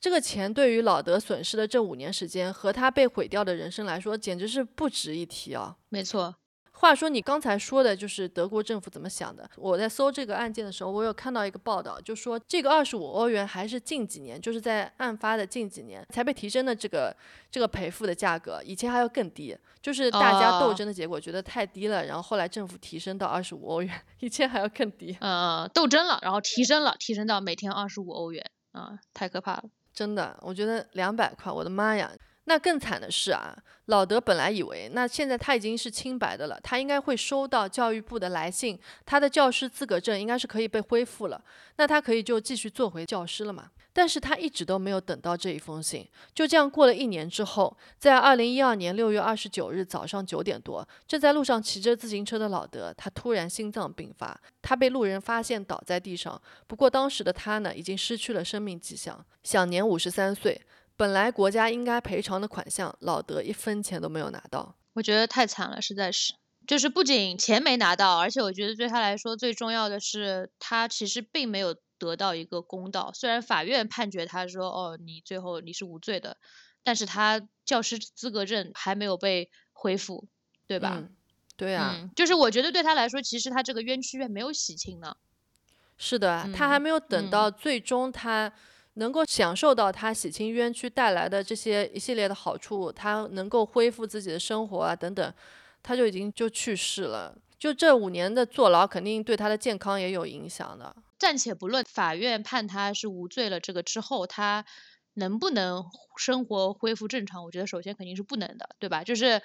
[0.00, 5.76] 这个钱对于老德损失的这五年时间和他被毁掉的人生来说，简直是不值一提啊！
[5.88, 6.34] 没错。
[6.78, 9.48] 话说你刚才说的就是德国政府怎么想的？
[9.56, 17.14] 我在搜这个案件的时候，我有看到一个报道，就说这个二十五欧元还是近几年，就是在案发的近几年才被提升的这个
[17.50, 25.16] 这个赔付的价格，以前还要更低，就是大家斗争的结果，觉得太低了，然后后来政府提升到二十五欧元， 以前还要更低。
[25.20, 32.12] 嗯，斗争了，然后提升了，提升到每天二十五欧元，啊，太可怕了，真的，我觉得两百块，我的妈呀！
[32.48, 41.44] 那更惨的是啊，老德本来以为，那现在他已经是清白的了，他应该会收到教育部的来信，他的教师资格证应该是可以被恢复了，
[41.76, 43.70] 那他可以就继续做回教师了嘛？
[43.92, 60.58] 但是他一直都没有等到这一封信，就这样过了一年之后，在二零一二年六月二十九日早上九点多，正在路上骑着自行车的老德，他突然心脏病发，他被路人发现倒在地上，不过当时的他呢，已经失去了生命迹象，享年五十三岁。
[60.98, 66.34] 本来国家应该赔偿的款项，老德一分钱都没有拿到，我觉得太惨了，实在是。
[66.66, 73.12] 就是不仅钱没拿到，而且我觉得对他来说最重要的是，他其实并没有得到一个公道。
[73.14, 76.36] 虽然法院判决他说，哦，你最后你是无罪的，
[76.82, 80.26] 但是他教师资格证还没有被恢复，
[80.66, 81.04] 对吧？
[81.56, 85.16] 对啊，就是我觉得对他来说，其实他这个冤屈还没有洗清呢。
[85.96, 88.52] 是的，他还没有等到最终他。
[88.98, 95.34] 能够享受到他洗清冤屈带来的这些一系列的好处，他能够恢复自己的生活啊等等，
[95.82, 97.36] 他就已经就去世了。
[97.58, 100.94] 就这五年的坐牢，肯定对他的健康也有影响的。
[101.16, 104.64] 暂且不论法院判他是无罪了，这个之后他
[105.14, 105.84] 能不能
[106.16, 107.44] 生活恢复正常？
[107.44, 109.04] 我觉得首先肯定是不能的，对吧？
[109.04, 109.42] 就是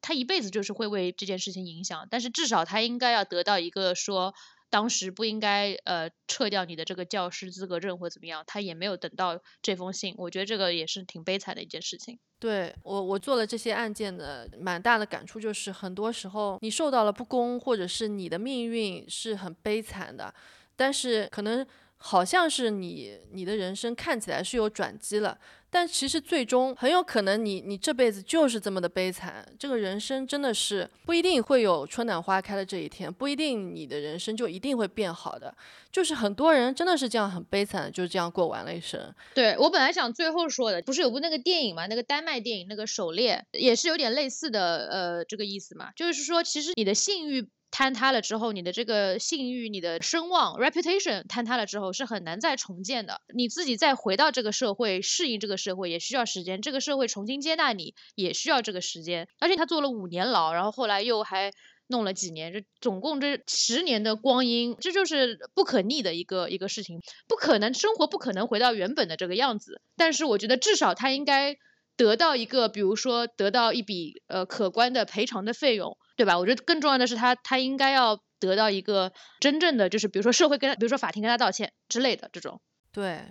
[0.00, 4.34] 他一辈子就是会为这件事情影响，但是至少他应该要得到一个说。
[4.74, 12.18] 当时不应该呃撤掉你的这个教师资格证或怎么样，他也没有等到这封信，我觉得这个也是挺悲惨的一件事情。
[12.40, 20.34] 对我，我做了这些案件的蛮大的感触就是，很多时候你受到了不公，或者是你的命运是很悲惨的，
[20.74, 21.64] 但是可能。
[21.96, 25.38] 好像是你，你的人生看起来是有转机了，
[25.74, 29.44] 但其实最终很有可能你，你这辈子就是这么的悲惨。
[29.58, 35.52] 这个人生真的是不一定会有春暖花开的这一天，不一定你的人生就一定会变好的。
[35.90, 39.12] 就是很多人真的是这样很悲惨，就这样过完了一生。
[39.34, 47.48] 对我本来想最后说的，不是有部那个电影嘛，那个丹麦电影那个《狩猎》也是有点类似的，呃，这个意思嘛，就是说其实你的信誉。
[47.70, 53.20] 坍塌了之后，你的这个信誉、你的声望 （reputation） 坍塌了之后是很难再重建的。
[53.34, 56.62] 你自己再回到这个社会，适应这个社会也需要时间。
[56.62, 59.26] 这个社会重新接纳你也需要这个时间。
[59.40, 61.52] 而且他坐了五年牢，然后后来又还
[61.88, 69.80] 弄了几年，这总共这十年的光阴，这就是不可逆的一个一个事情，不可能生活不可能回到原本的这个样子。
[69.96, 71.56] 但是我觉得至少他应该
[71.96, 75.98] 得到一个，比如说得到一笔呃可观的赔偿的费用。
[76.16, 76.38] 对吧？
[76.38, 82.60] 我觉得更重要的是，他他应该要得到一个真正的，就是比如说社会跟他，比如说法庭跟他道歉之类的这种。
[82.92, 83.22] 对，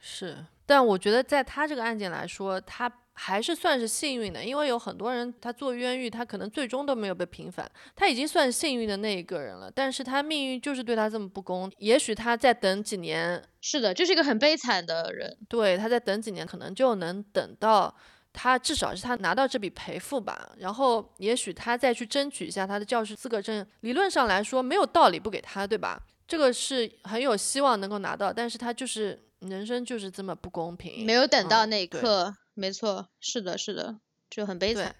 [0.00, 0.44] 是。
[0.66, 9.70] 但我觉得在他这个案件来说，他还是算是幸运的，因为有很多人他做冤狱，他可能最终都没有被平反，他已经算幸运的那一个人了。
[9.70, 13.42] 但是他命运就是对他这么不公，也许他再等几年。
[13.60, 15.38] 是的，就是一个很悲惨的人。
[15.48, 17.96] 对，他再等几年，可能就能等到。
[18.38, 23.66] 他至少是他拿到这笔赔付吧，然后也许他再去争取一下他的教师资格证。
[23.80, 25.98] 理论上来说，没有道理不给他，对吧？
[26.28, 32.36] 这个是很有希望能够拿到，但是他就是人生就是这么不公平，没有等到那一刻。
[32.52, 34.94] 没错，是的，是的，就很悲惨。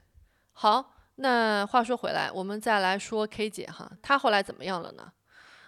[0.53, 5.13] 好，那话说回来，我们再来说 K 姐哈，她后来怎么样了呢？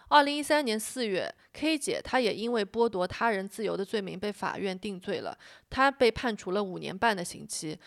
[0.09, 5.37] 二零一三年四月，K 姐她也因为剥夺他人自由的罪名被法院定罪了，
[5.69, 7.79] 她被判处了五年半的刑期，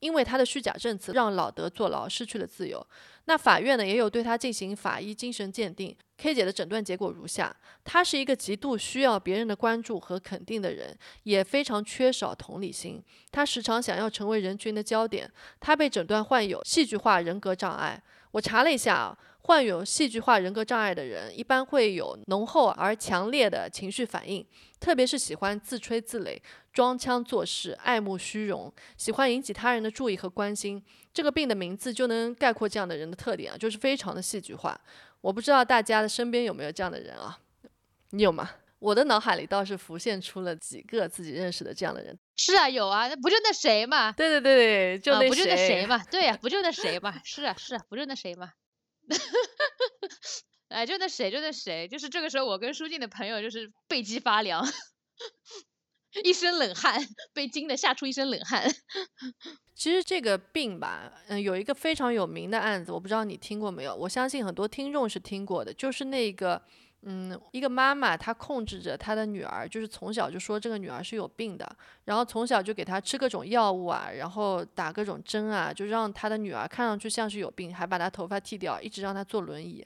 [0.00, 2.86] 因为她的虚假证词让老德坐牢，失去了自由。
[3.24, 13.02] 那法院呢也有对她进行法医精神鉴定，K 姐的诊断结果如下：她是一个极度需要别人的关注和肯定的人，也非常缺少同理心。
[13.30, 15.30] 她时常想要成为人群的焦点。
[15.58, 18.02] 她被诊断患有戏剧化人格障碍。
[18.32, 19.16] 我查了一下啊。
[19.42, 24.46] 患有戏剧化人格障碍的人，一般会有浓厚而强烈的情绪反应，
[24.78, 26.38] 特别是喜欢自吹自擂、
[26.72, 30.82] 装腔作势、爱慕虚荣，喜欢引起他人的注意和关心。
[31.12, 34.80] 这个病的名字就能概括这样的人的特点啊，就是非常的戏剧化。
[35.20, 37.38] 我不知道大家的身边有没有这样的人啊？
[38.10, 38.48] 你有吗？
[38.78, 42.16] 我的脑海里倒是浮现出了几个自己认识的这样的人。
[42.36, 44.12] 是啊，有啊，那不就那谁嘛？
[44.12, 45.98] 对对对对，就那不就那谁嘛？
[46.10, 47.20] 对呀， 不就那谁嘛？
[47.24, 48.52] 是啊是啊，不就那谁嘛？
[50.68, 54.66] 哎，就那谁，就那谁，就是这个时候，我跟舒静的朋友就是背脊发凉，
[56.24, 58.66] 一身冷汗，被惊得吓出一身冷汗。
[59.74, 63.94] 其实这个病吧，嗯，有一个非常有名的案子，我不知道你听过没有？
[63.94, 66.62] 我相信很多听众是听过的，就是那个。
[67.04, 71.68] 嗯，一个妈妈她控制着她的女儿，就是从小就说这个女儿是有病的，
[72.04, 79.84] 然后从小就给她吃各种药物啊，然后打各种针啊，就让她的女儿看上去像是有病，还把她头发剃掉，一直让她坐轮椅。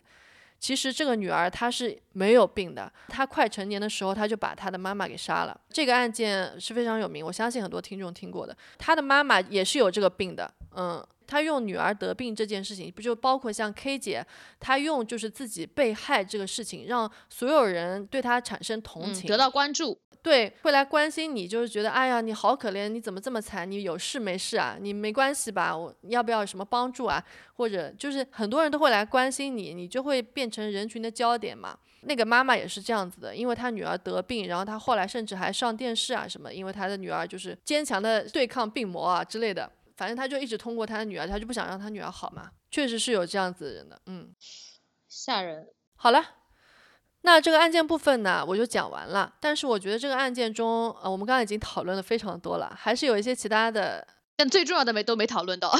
[0.66, 5.56] 其实这个女儿她是没有病的，她快成年的时候，她就把她的妈妈给杀了。
[5.70, 8.56] 这个案件是非常有名，我相信很多听众听过的。
[8.76, 11.06] 她的妈妈也是有这个病的，嗯。
[11.28, 14.24] 她用女儿得病这件事情，不就包括像 K 姐，
[14.60, 23.70] 她用就是自己被害这个事情，让所有人对她产生同情，得到关注，对，会来关心你，就是觉得哎呀，你好可怜，你怎么这么惨？
[23.70, 24.76] 你有事没事啊？
[24.80, 25.76] 你没关系吧？
[25.76, 27.24] 我要不要有什么帮助啊？
[27.54, 31.78] 或者就是很多人都会来关心你，你就会变成人群的焦点嘛。
[32.00, 39.70] 那个妈妈也是这样子的，因为她女儿得病，然后她后来甚至还上电视啊什么，因为她的女儿就是坚强的对抗病魔啊之类的。
[39.96, 42.50] 反正她就一直通过她的女儿，她就不想让她女儿好嘛。
[42.68, 44.34] 确实是有这样子的人的，嗯，
[45.08, 45.68] 吓人。
[45.94, 46.20] 好了，
[47.26, 49.34] 那这个案件部分呢，我就讲完了。
[49.40, 54.06] 但是我觉得这个案件中，呃，我们刚刚已经讨论的非常多了，还是有一些其他的，
[54.36, 55.76] 但最重要的没都没讨论到。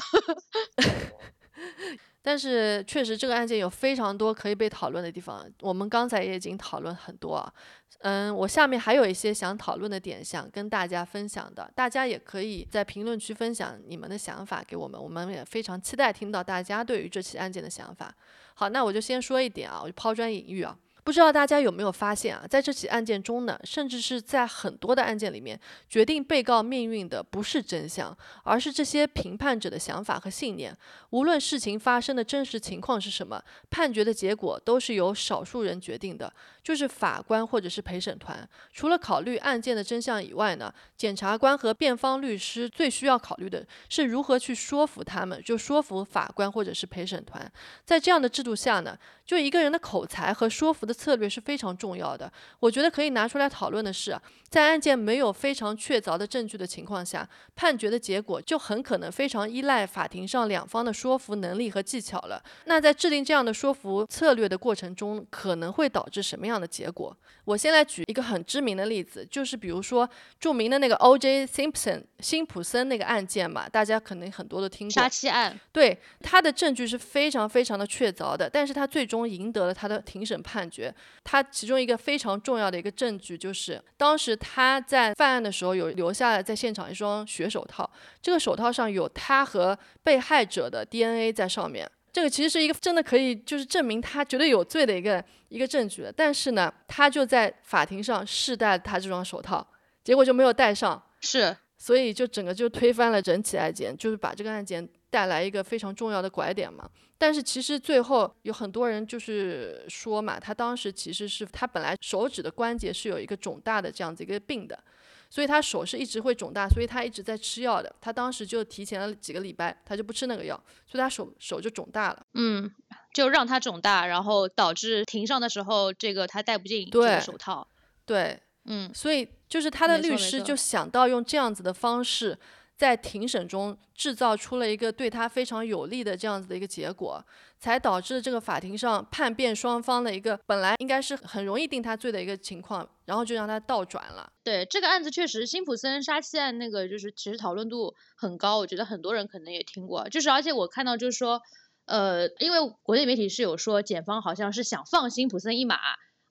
[2.20, 7.53] 但是确实这个案件有非常多可以被讨论的地方，我们刚才也已经讨论很多啊。
[8.01, 18.12] 嗯，我下面还有一些想讨论的点，想跟大家分享的，大家也可以在评论区分享你们的想法给我们，我们也非常期待听到大家对于这起案件的想法。
[18.55, 20.76] 好，那我就先说一点啊，我就抛砖引玉啊。
[21.07, 30.77] 不知道大家有没有发现啊，在这起案件中呢，甚至是在很多的案件里面，决定被告命运的不是真相，而是这些评判者的想法和信念。
[31.11, 33.41] 无论事情发生的真实情况是什么，
[33.71, 36.33] 判决的结果都是由少数人决定的，
[36.67, 38.37] 就是法官或者是陪审团。
[38.73, 47.49] 除了考虑案件的真相以外呢，检察官和辩方律师最需要考虑的是如何去说服他们，就说服法官或者是陪审团。
[47.85, 52.33] 在这样的制度下呢，就一个人的口才和说服的策略是非常重要的。
[52.59, 62.43] 我觉得可以拿出来讨论的是，在案件没有非常确凿的证据的情况下，判决的结果就很可能非常依赖法庭上两方的说服能力和技巧了。
[62.64, 67.17] 那在制定这样的说服策略的过程中，可能会导致什么样的结果？
[67.45, 70.09] 我先来举一个很知名的例子，就是比如说
[70.41, 71.47] 著名的那个 O.J.
[71.47, 74.93] Simpson 辛普森那个案件嘛，大家可能很多都听过。
[74.93, 80.93] 杀妻案，对他的证据是非常非常的确凿的，但是他最终赢得了他的庭审判决。
[81.23, 87.89] 他其中一个非常重要的一个证据就是，当时他在犯案的时候有留下了在现场一双血手套，
[88.21, 91.89] 这个手套上有他和被害者的 DNA 在上面。
[92.17, 99.67] 这个其实是一个真的可以就是证明他绝对有罪的一个一个证据了，但是呢，他就在法庭上试戴他这双手套，
[100.03, 101.55] 结果就没有戴上，是。
[101.77, 106.89] 所以就整个就推翻了整起案件，就是把这个案件带来一个非常重要的拐点嘛。
[107.19, 114.83] 但是其实最后有很多人就是说嘛，他当时其实是他本来手指的关节是有一个肿大的这样子一个病的，
[115.29, 117.95] 所以他手是一直会肿大，所以他一直在吃药的。
[118.01, 120.55] 他当时就提前了几个礼拜，他就不吃那个药，
[120.87, 122.27] 所以他手手就肿大了。
[122.35, 122.70] 嗯，
[123.12, 127.66] 就让他肿大，然后导致庭上的时候，这个他戴不进这对个手套。
[128.05, 132.39] 对，嗯，所以就是他的律师就想到用这样子的方式，
[132.77, 137.24] 在庭审中制造出了一个对他非常有利的这样子的一个结果，
[137.59, 144.31] 才导致这个法庭上判辩双方的一个本来应该是很容易定他罪的一个情况，然后就让他倒转了。
[144.45, 150.09] 对这个案子确实，辛普森杀妻案那个就是其实讨论度很高，我觉得很多人可能也听过。
[150.11, 151.41] 就是而且我看到就是说，
[151.87, 155.79] 呃，因为国内媒体是有说检方好像是想放辛普森一马。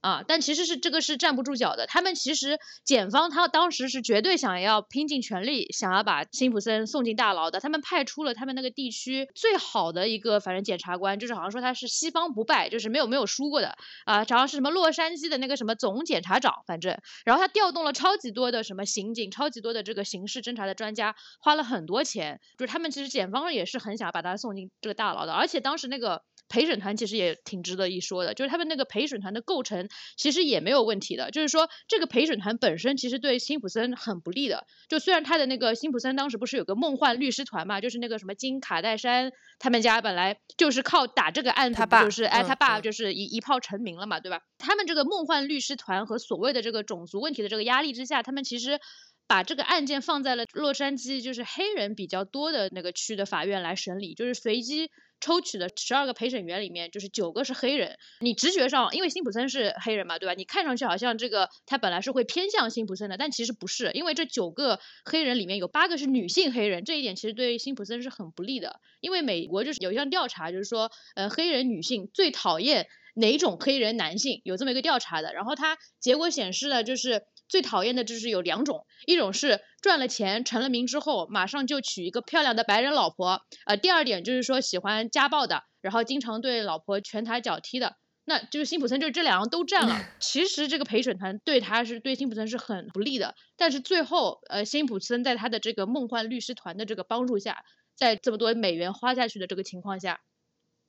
[0.06, 1.88] 啊，但其实是这个是站不住脚的。
[1.88, 7.60] 他们其实检方他当时是绝对想要拼尽全力，想要把辛普森送进大牢的。
[7.60, 13.76] 他们派出了他们那个地区最好的一个，反正检察官，就是好像说他是西方不败，就是没有没有输过的
[14.06, 16.96] 啊，好像是什么洛杉矶的那个什么总检察长，反正，
[17.26, 26.22] 然后他调动了超级多的什么刑警，超级多的这个刑事侦查的专家，花了很多钱，就是他们其实检方也是很想把他送进这个大牢的，而且当时那个。
[26.48, 34.66] 陪审团其实也挺值得一说的，就是他们那个陪审团的构成其实也没有问题的，就是说这个陪审团本身其实对辛普森很不利的。
[34.90, 44.42] 就虽然他的那个辛普森当时不是有个梦幻律师团嘛，就是那个什么金卡戴珊他们家本来就是靠打这个案子，他爸就是哎嗯他爸嗯就是一一炮成名了嘛，对吧？
[44.58, 48.80] 他们这个梦幻律师团和所谓的这个种族问题的这个压力之下，他们其实。
[49.28, 57.98] 把这个案件放在了洛杉矶，就是黑人比较多的那个区的法院来审理，就是随机抽取的十二个陪审员里面，就是九个是黑人。
[58.20, 60.34] 你直觉上，因为辛普森是黑人嘛，对吧？
[60.34, 68.80] 你看上去好像这个他本来是会偏向辛普森的，但其实不是，因为这九个黑人里面有八个是女性黑人，这一点其实对辛普森是很不利的。
[69.00, 75.34] 因为美国就是有一项调查，就是说，呃，黑人女性最讨厌哪种黑人男性，有这么一个调查的。
[75.34, 87.96] 然后它结果显示呢，就是最讨厌的就是有两种，一种是赚了钱成了名之后，马上就娶一个漂亮的白人老婆，呃，第二点就是说喜欢家暴的，然后经常对老婆拳打脚踢的。
[88.28, 90.02] 那就是辛普森，就是这两样都占了。
[90.20, 100.22] 其实这个陪审团对他是对辛普森是很不利的，但是最后，呃，辛普森在他的这个梦幻律师团的这个帮助下，在这么多美元花下去的这个情况下，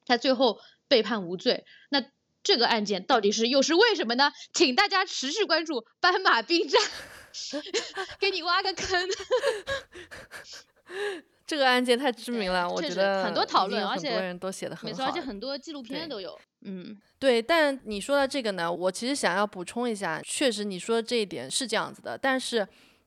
[0.06, 1.66] 他最后被判无罪。
[1.90, 2.02] 那
[2.46, 4.30] 这个案件到底是又是为什么呢？
[4.54, 6.80] 请大家持续关注斑马兵站，
[8.20, 9.08] 给你挖个坑。
[11.44, 15.20] 这个案件太知名了，我觉得很多讨论而且很多人都写的很好而且。
[15.20, 16.38] 很多纪录片都有。
[16.62, 22.66] 嗯，对，但你说到这个呢，我其实想要补充一下，确实你说的这一点是这样子的，但是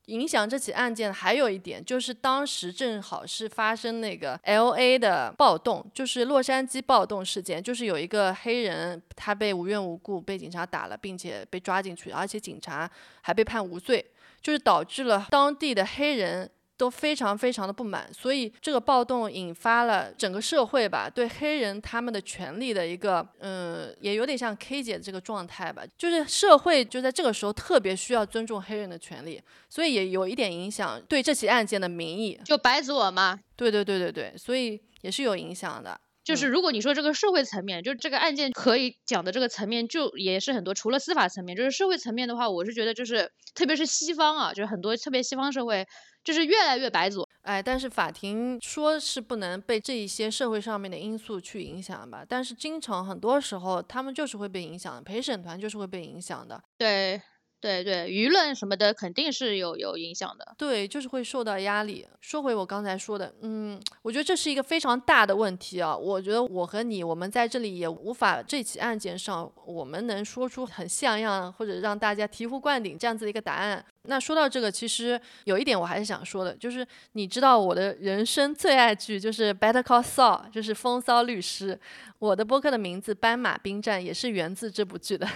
[0.10, 12.90] 影响这起案件还有一点，就是当时正好是发生那个 L A 的暴动，就是洛杉矶暴动事件，就是有一个黑人他被无缘无故被警察打了，并且被抓进去，而且警察
[13.22, 14.04] 还被判无罪，
[14.42, 16.50] 就是导致了当地的黑人。
[16.80, 32.40] 都非常非常的不满，所以这个暴动引发了整个社会吧对黑人他们的权利的一个，嗯，也有点像 K 姐这个状态吧，就是社会就在这个时候特别需要尊重黑人的权利，所以也有一点影响对这起案件的民意。
[32.46, 36.00] 就白左嘛，对对对对对，所以也是有影响的。
[36.24, 40.74] 就是嗯如果你说这个社会层面，就这个案件可以讲的这个层面，就也是很多。
[40.74, 45.88] 除了司法层面，就是社会层面的话，我是觉得就是特别是西方啊，就是很多特别西方社会，
[46.24, 47.28] 就是越来越白左。
[47.42, 57.20] 哎，但是法庭说是不能被这一些社会上面的因素去影响吧，但是经常很多时候他们就是会被影响的，陪审团就是会被影响的，对
[57.62, 60.56] 对对，舆论什么的肯定是有有影响的。
[60.58, 62.08] 对，就是会受到压力。
[62.22, 65.96] 说回我刚才说的，嗯，我觉得这是一个非常大的问题啊。
[65.96, 73.84] 我觉得我和你，我们在这里也无法这起案件上，我们能说出很像样或者让大家醍醐灌顶这样子的一个答案。
[74.04, 81.76] 那说到这个，其实有一点我还是想说的，就是你知道我的人生最爱剧就是《Better Call Saul》，就是《风骚律师》。
[82.20, 85.28] 我的播客的名字《斑马兵站》也是源自这部剧的。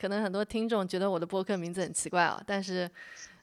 [0.00, 2.90] 可能很多听众觉得我的播客名字很奇怪啊，但是，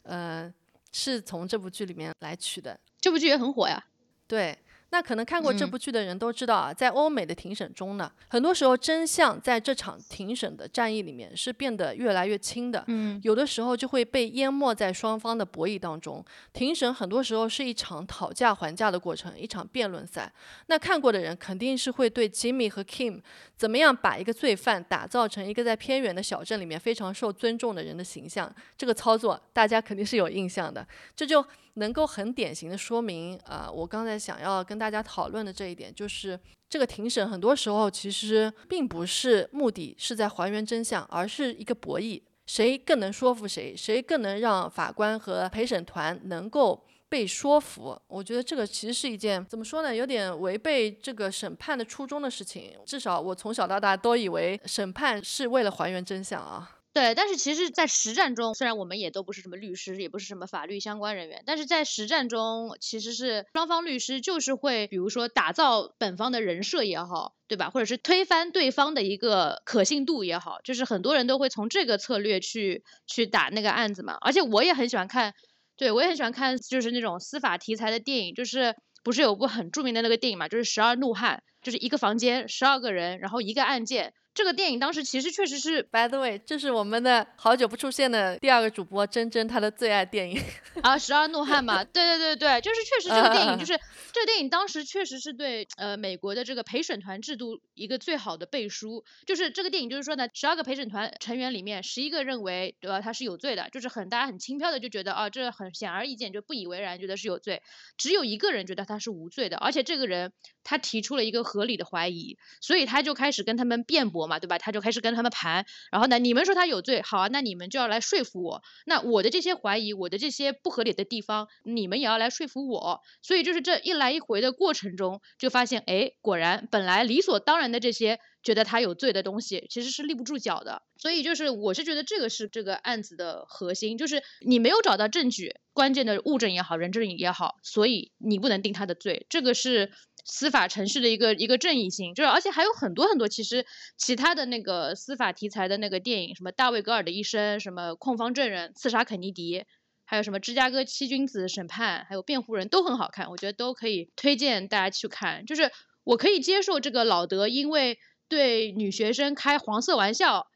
[0.02, 0.52] 呃，
[0.92, 2.76] 是从这部剧里面来取的。
[3.00, 3.82] 这部剧也很火呀。
[4.26, 4.58] 对，
[4.90, 12.84] 那可能看过这嗯部剧的人都知道啊，在欧美的庭审中呢，很多时候真相在这场庭审的战役里面是变得越来越轻的。
[12.88, 16.24] 嗯，有的时候就会被淹没在双方的博弈当中。
[16.54, 20.32] 庭审很多时候是一场讨价还价的过程，一场辩论赛。
[20.68, 23.22] 那看过的人肯定是会对 Jimmy 和 Kim
[23.58, 30.88] 怎么样把一个罪犯打造成一个在偏远的小镇里面非常受尊重的人的形象，这个操作大家肯定是有印象的。
[31.16, 31.46] 这就
[31.78, 36.40] 能够很典型的说明，啊、我刚才想要跟大家讨论的这一点，就是
[36.70, 42.22] 这个庭审很多时候其实并不是目的是在还原真相，而是一个博弈。
[42.46, 48.00] 谁更能说服谁，谁更能让法官和陪审团能够被说服。
[48.08, 52.72] 我觉得这个其实是一件怎么说呢，有点违背这个审判的初衷的事情。
[52.86, 56.77] 至少我从小到大都以为审判是为了还原真相啊。
[56.98, 67.70] 对，但是其实，在实战中，虽然我们也都不是什么律师，也不是什么法律相关人员，但是在实战中，其实是双方律师就是会，比如说打造本方的人设也好，对吧？
[67.70, 74.18] 或者是推翻对方的一个可信度也好，就是很多人都会从这个策略去去打那个案子嘛。
[74.22, 75.36] 而且我也很喜欢看，
[75.78, 84.14] 对我也很喜欢看，就是那种司法题材的电影，就是不是有部很著名的那个电影嘛，就是《十二怒汉》，就是一个房间十二个人，然后一个案件。
[84.34, 90.40] 这个电影当时其实确实是 By the way，这是我们的好久不出现的第二个主播珍珍，她的最爱电影。
[90.84, 93.74] 啊，十二怒汉嘛，对对对对，就是确实这个电影，就是
[94.14, 99.04] 这个电影当时确实是对呃美国的这个陪审团制度一个最好的背书。
[99.26, 107.64] 就是这个电影就是说呢，十二个陪审团成员里面，十一个认为对吧他是有罪的，就是很大家很轻飘的就觉得啊这很显而易见，就不以为然，觉得是有罪。
[107.98, 110.32] 只有一个人觉得他是无罪的，而且这个人
[110.64, 114.58] 他提出了一个合理的怀疑，所以他就开始跟他们辩驳嘛，对吧？
[114.58, 118.62] 他就开始跟他们盘，然后呢，你们说他有罪，好啊，那你们就要来说服我。
[118.86, 123.02] 那我的这些怀疑，我的这些不合理的地方，你们也要来说服我。
[123.22, 130.84] 所以就是这一来一回的过程中，就发现，哎，果然本来理所当然的这些觉得他有罪的东西，其实是立不住脚的。
[130.98, 139.26] 所以就是我是觉得这个是这个案子的核心，就是你没有找到证据，关键的物证也好，人证也好，所以你不能定他的罪。
[139.30, 139.92] 这个是。
[140.30, 149.64] 司法程序的一个一个正义性，就是而且还有很多很多，其实其他的那个司法题材的那个电影，什么大卫·戈尔的一生，什么控方证人刺杀肯尼迪，
[150.04, 155.46] 还有什么芝加哥七君子审判，还有辩护人都很好看，我觉得都可以推荐大家去看。
[155.46, 155.72] 就是
[156.04, 157.98] 我可以接受这个老德因为
[158.28, 160.48] 对女学生开黄色玩笑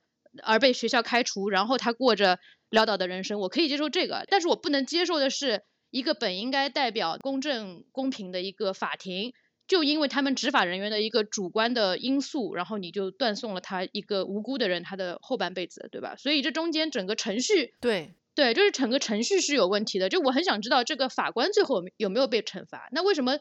[0.43, 2.39] 而被学校开除，然后他过着
[2.69, 9.31] 潦倒的人生，我可以接受这个，但是我不能接受的是一个本应该代表公正公平的一个法庭。
[9.67, 16.15] 就因为他们执法人员的一个主观的因素，然后你就断送了他一个无辜的人他的后半辈子，对吧？
[16.17, 20.09] 所以这中间整个程序，对对，就是整个程序是有问题的。
[20.09, 22.89] 就我很想知道这个法官最后有没有被惩罚？
[22.91, 23.39] 那为什么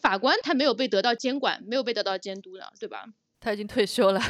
[0.00, 2.64] 法官他没有被得到监管，没有被得到监督呢？
[2.78, 3.06] 对吧？
[3.40, 4.20] 他已经退休了。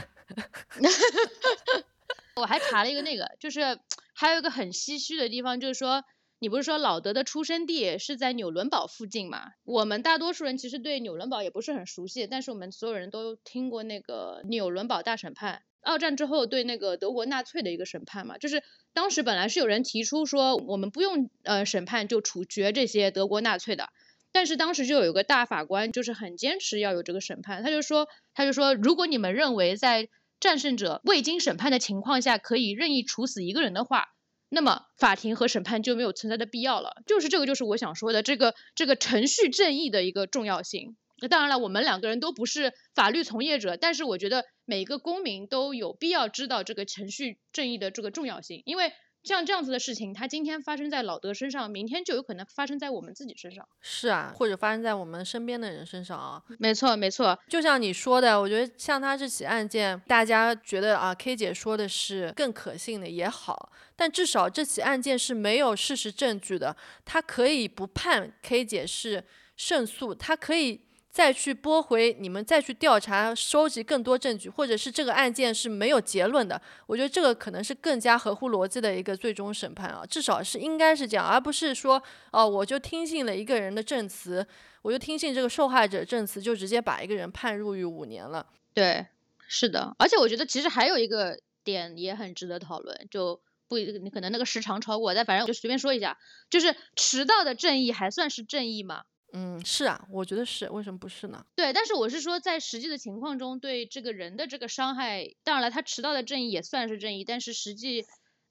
[2.37, 3.79] 我还查了一个那个，就是
[4.15, 6.05] 还有一个很唏嘘的地方，就是说。
[6.43, 9.53] 你不是说老德的出生地是在纽伦堡附近吗？
[9.63, 18.39] 我们大多数人其实对纽伦堡也不是很熟悉，但是我们所有人都听过那个纽伦堡大审判，二战之后对那个德国纳粹的一个审判嘛。
[18.39, 18.63] 就是
[18.95, 23.91] 当时本来是有人提出说，我们不用呃审判就处决这些德国纳粹的，
[24.33, 30.09] 但是当时就有一个大法官就是很坚持要有这个审判，他就说他就说，如果你们认为在
[30.41, 34.07] 战胜者未经审判的情况下可以任意处死一个人的话。
[34.51, 40.97] 那么法庭和审判就没有存在的必要了，就是这个，就是我想说的这个这个程序正义的一个重要性。
[41.23, 48.91] 那当然了，我们两个人都不是法律从业者，但是我觉得每个公民都有必要知道这个程序正义的这个重要性，因为
[49.23, 53.67] 像这样子的事情，它今天发生在老德身上，明天就有可能发生在我们自己身上。
[53.81, 56.43] 是啊，或者发生在我们身边的人身上啊。
[56.59, 57.39] 没错，没错。
[57.49, 69.25] 就像你说的，我觉得像他这起案件，大家觉得啊，K 姐说的是更可信的也好，但至少这起案件是没有事实证据的，他可以不判 K 姐是
[69.57, 70.81] 胜诉，他可以。
[71.11, 82.01] 再去拨回你们，再去调查、收集更多证据，或者是这个案件是没有结论的，我觉得这个可能是更加合乎逻辑的一个最终审判啊，至少是应该是这样，而不是说
[82.31, 84.47] 哦，我就听信了一个人的证词，
[84.83, 88.47] 我就听信这个受害者证词，就直接把一个人判入狱五年了。
[88.73, 89.05] 对，
[89.49, 96.17] 是的，而且我觉得其实还有一个点也很值得讨论，就不你可能那个时长超过，但反正我就随便说一下，
[96.49, 99.03] 就是迟到的正义还算是正义吗？
[99.33, 101.45] 嗯，是啊，我觉得是，为什么不是呢？
[101.55, 108.05] 对，但是我是说，在实际的情况中，对这个人的这个伤害，当然了，他迟到的正义也算是正义，但是实际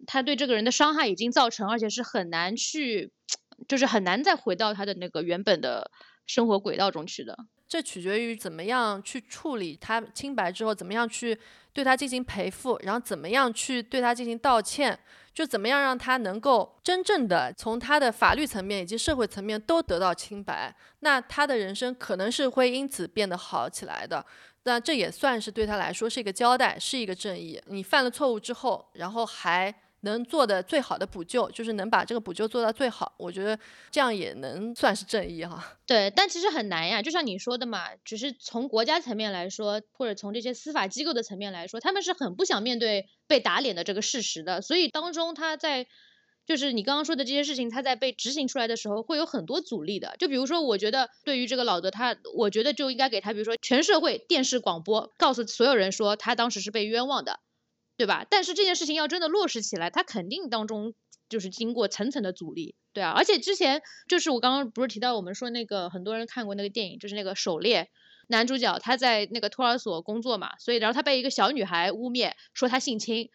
[0.08, 3.12] 他对这个人的伤害已经造成，而且是很难去，
[3.68, 5.92] 就是很难再回到他的那个原本的
[6.26, 7.38] 生活轨道中去的。
[7.68, 11.38] 这取决于怎么样去处理他清白之后，怎么样去
[11.72, 14.98] 对他进行赔付，然后怎么样去对他进行道歉。
[15.34, 24.26] 就怎么样让他能够真正的从他的法律层面以及社会层面都得到清白，那他的人生可能是会因此变得好起来的。
[24.64, 27.62] 那这也算是对他来说是一个交代，是一个正义。
[27.68, 29.74] 你犯了错误之后，然后还。
[30.02, 33.14] 能做的最好的补救，就是能把这个补救做到最好。
[33.18, 33.60] 我觉得
[33.92, 35.64] 这样也能算是正义哈。
[35.86, 37.02] 对，但其实很难呀。
[37.02, 44.62] 就像你说的嘛，只是从国家层面来说，或者从这些司法机构的层面来说，他们是很不想面对被打脸的这个事实的。
[44.62, 45.86] 所以当中他在，
[46.46, 50.16] 就是你刚刚说的这些事情，他在被执行出来的时候，会有很多阻力的。
[50.18, 57.40] 就比如说，我觉得对于这个老德，他我觉得就应该给他，比如说全社会电视广播，告诉所有人说他当时是被冤枉的。
[58.00, 58.26] 对吧？
[58.30, 60.94] 但是这件事情要真的落实起来，它肯定当中
[61.28, 63.12] 就是经过层层的阻力，对啊。
[63.12, 67.90] 而且之前就是我刚刚不是提到我们说那个很多人看过那个电影，就是那个狩猎
[68.30, 73.30] 男主角他在那个托儿所工作嘛，所以然后他被一个小女孩污蔑说他性侵，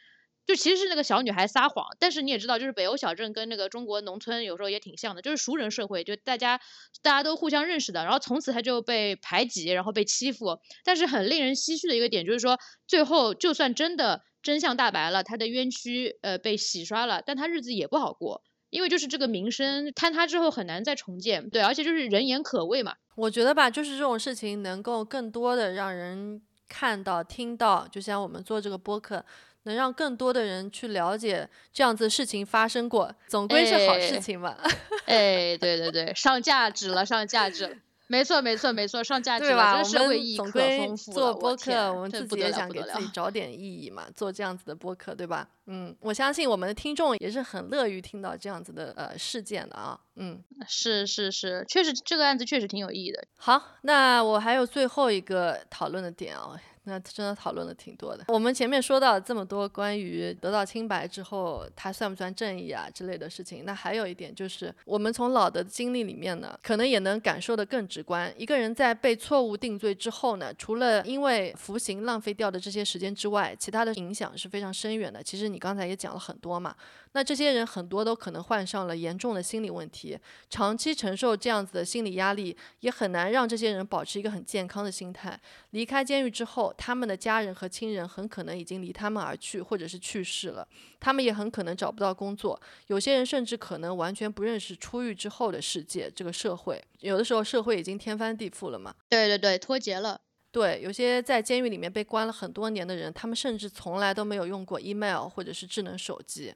[0.47, 1.87] 就其实是那个小女孩撒谎。
[1.99, 6.61] 但是你也知道，就是北欧小镇跟那个中国农村有时候也挺像的，就是熟人社会，就大家
[7.03, 8.05] 大家都互相认识的。
[8.05, 10.59] 然后从此她就被排挤，然后被欺负。
[10.85, 14.23] 但是很令人唏嘘的一个点就是说，最后就算真的。
[14.45, 22.95] 真相大白了，她的冤屈呃被洗刷了，但她日子也不好过，因为就是这个名声坍塌之后很难再重建，对，而且就是人言可畏嘛。
[23.16, 29.25] 我觉得吧，就是这种事情能够更多的让人看到、听到，就像我们做这个播客，
[29.65, 34.57] 能让更多的人去了解这样子事情发生过，总归是好事情嘛。
[35.07, 37.77] 哎，对对对，上价值了，上价值了。
[38.07, 45.49] 没错，没错，没错，上价值了，这社会意义可丰富做播客，我们自己也想给自己找点意义嘛，做这样子的播客，对吧？
[45.66, 49.99] 嗯，我相信我们的听众也是很乐于听到这样子的呃事件的啊。
[50.16, 50.39] 嗯，
[50.69, 53.24] 是是是，确实这个案子确实挺有意义的。
[53.36, 56.61] 好，那我还有最后一个讨论的点啊。
[56.85, 58.24] 那真的讨论的挺多的。
[58.28, 68.32] 我们前面说到这么多关于得到清白之后他算不算正义啊之类的事情，那还有一点就是，我们从老的经历里面呢，可能也能感受的更直观。
[68.36, 75.23] 一个人在被错误定罪之后呢，除了因为服刑浪费掉的这些时间之外，其他的影响是非常深远的。
[75.23, 76.74] 其实你刚才也讲了很多嘛。
[77.15, 80.19] 那这些人很多都可能患上了严重的心理问题，
[80.51, 85.41] 长期承受这样子的心理压力，也很难让这些人保持一个很健康的心态。
[85.70, 90.66] 离开监狱之后，他们的家人和亲人很可能已经离他们而去，或者是去世了。
[90.99, 96.82] 他们也很可能找不到工作，有些人甚至可能完全不认识出狱之后的世界，这个社会。
[96.99, 98.93] 有的时候社会已经天翻地覆了嘛？
[99.09, 100.20] 对对对，脱节了。
[100.51, 106.53] 对，有些在监狱里面被关了很多年的人，他们甚至从来都没有用过 email 或者是智能手机。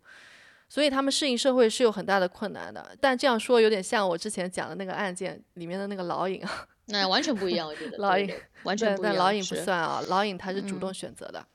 [0.69, 8.31] 所以他们适应社会是有很大的困难的，但这样说有点像我之前讲的那个案件里面的那个老尹啊， 那完全不一样，我觉得老尹
[8.65, 11.47] 完全不一样，但老尹不算啊，老尹他是主动选择的，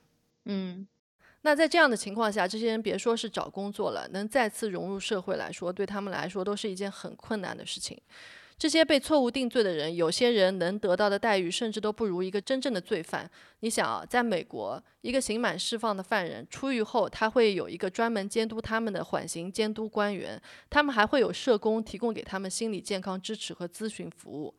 [0.46, 0.86] 嗯，
[1.42, 8.00] 那在这样的情况下，这些人别说是找工作了，能再次融入社会来说，对他们来说都是一件很困难的事情。
[8.64, 13.30] 这些被错误定罪的人，有些人能得到的待遇甚至都不如一个真正的罪犯。
[13.60, 24.54] 你想啊，在美国，一个刑满释放的犯人出狱后，他会有一个专门监督他们的缓刑监督官员，他们还会有社工提供给他们心理健康支持和咨询服务。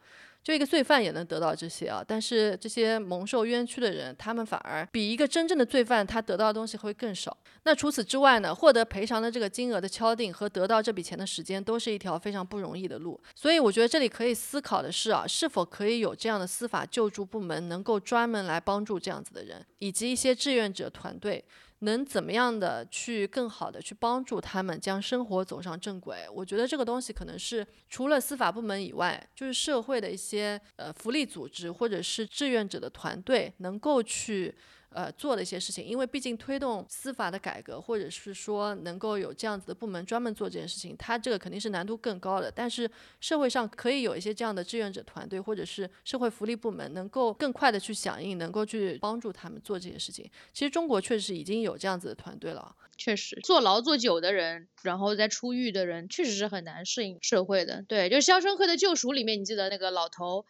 [0.45, 7.35] 就一个罪犯也能得到这些啊，但是这些蒙受冤屈的人，他们反而比一个真正的罪犯他得到的东西会更少。
[7.63, 13.19] 那除此之外呢，获得赔偿的这个金额的敲定和得到这笔钱的时间，都是一条非常不容易的路。
[13.33, 21.43] 所以我觉得这里可以思考的是啊，是否可以有这样的司法救助部门，能够专门来帮助这样子的人，以及一些志愿者团队。
[21.79, 26.27] 能怎么样的去更好的去帮助他们将生活走上正轨？
[26.33, 34.55] 我觉得这个东西可能是除了司法部门以外，就是社会的一些呃福利组织或者是志愿者的团队能够去。
[34.95, 42.49] 呃，做的一些事情，因为毕竟推动司法的改革，或者是说能够有这样子的部门专门做这件事情，它这个肯定是难度更高的。
[42.49, 42.89] 但是
[43.19, 50.31] 社会上可以有一些这样的志愿者团队，或者是社会福利部门，能够更快的去响应，能够去帮助他们做这些事情。
[50.53, 52.73] 其实中国确实已经有这样子的团队了。
[52.97, 57.83] 确实，坐牢坐久的人，然后再出狱的人，确实是很难适应社会的。
[57.89, 60.45] 对，就是《肖申克的救赎》里面，你记得那个老头。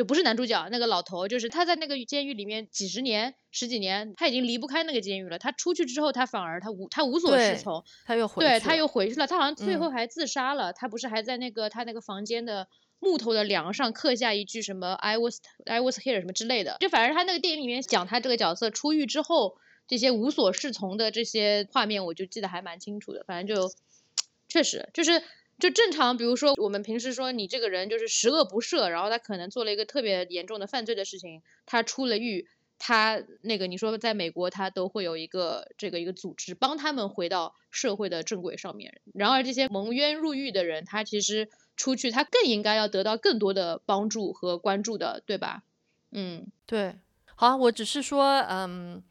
[0.00, 5.38] 就不是男主角那个老头，就是他在那个监狱里面几十年、十几年，他已经离不开那个监狱了。
[5.38, 9.26] 他出去之后，他反而他无他无所适从，他又回对他又回去了。
[9.26, 10.72] 他好像最后还自杀了。
[10.72, 12.66] 他不是还在那个他那个房间的
[12.98, 16.78] 木头的梁上刻下一句什么 “I was I was here” 什么之类的。
[16.80, 23.22] 就反正他那个电影里面讲他这个角色出狱之后这些无所适从的这些画面，我就记得还蛮清楚的。
[23.26, 23.70] 反正就
[24.48, 25.22] 确实就是。
[25.60, 39.00] 就正常，比如说我们平时说你这个人就是十恶不赦，然后他可能做了一个特别严重的犯罪的事情，他出了狱，他那个你说在美国他都会有一个这个一个组织帮他们回到社会的正轨上面。
[39.14, 45.62] 然而这些蒙冤入狱的人，他其实出去他更应该要得到更多的帮助和关注的，对吧？
[46.10, 46.96] 嗯，对。
[47.36, 49.02] 好，我只是说，嗯。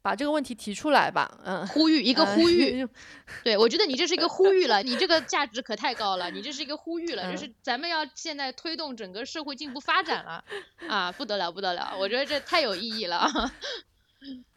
[0.00, 2.86] 把这个问题提出来吧，嗯，呼吁一个呼吁，
[3.44, 10.44] 对我觉得你这是一个呼吁了，你这个价值可太高了，你这是一个呼吁了，就是咱们要现在推动整个社会进步发展了，
[10.88, 13.50] 啊，不得了不得了，我觉得这太有意义了。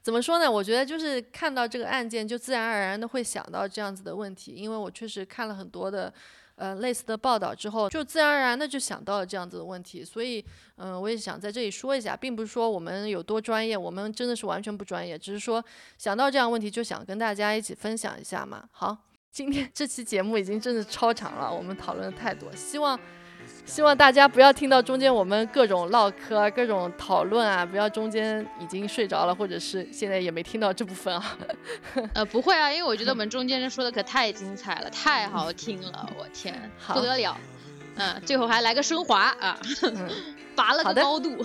[0.01, 0.51] 怎么说呢？
[0.51, 6.13] 我觉得就是看到这个案件，就自然而然的会想到这样子的问题，因为我确实看了很多的。
[6.55, 15.63] 呃，类似的报道之后，就自然而然的就想到了这样子的问题，所以，嗯，我也想在这里说一下，并不是说我们有多专业，我们真的是完全不专业，只是说
[15.97, 18.69] 想到这样问题就想跟大家一起分享一下嘛。
[18.71, 18.95] 好，
[19.31, 22.99] 今天 这期节目已经真的超长了，我们讨论的太多，希望。
[23.65, 31.37] 希望大家不要听到中间我们各种唠嗑、各种讨论啊，不要中间已经睡着了，或者是现在也没听到这部分啊。
[32.13, 37.37] 呃，不会啊，因为我觉得我们 中间说的可太精彩了，太好听了，我天，不得了。
[37.95, 39.57] 嗯，最后还来个升华啊，
[40.55, 41.43] 拔了个高度。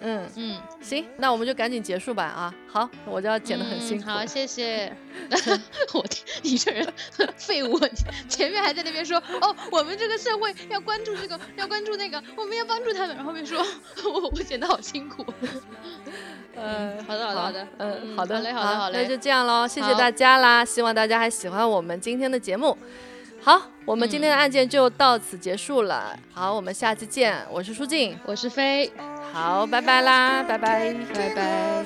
[0.00, 2.54] 嗯嗯，行，那我们就赶紧结束吧啊！
[2.66, 4.10] 好，我就要剪得很辛苦。
[4.10, 4.92] 好，谢谢。
[5.94, 6.86] 我天，你这人
[7.36, 7.78] 废物！
[8.28, 13.16] 前面还在那边说哦，我们这个社会要关注这个，要关注那个，我们要帮助他们。
[13.16, 13.64] 然后面说
[14.04, 15.24] 我我剪得好辛苦。
[16.56, 20.64] 嗯，好的好的好的，嗯好的好嘞好嘞好嘞，那就这样喽，谢谢大家啦！
[20.64, 22.76] 希望大家还喜欢我们今天的节目。
[23.44, 26.18] 好，我们今天的案件就到此结束了。
[26.32, 27.36] 好，我们下期见。
[27.50, 28.90] 我是舒静，我是飞。
[29.34, 31.84] 好，拜拜啦，拜拜，拜拜。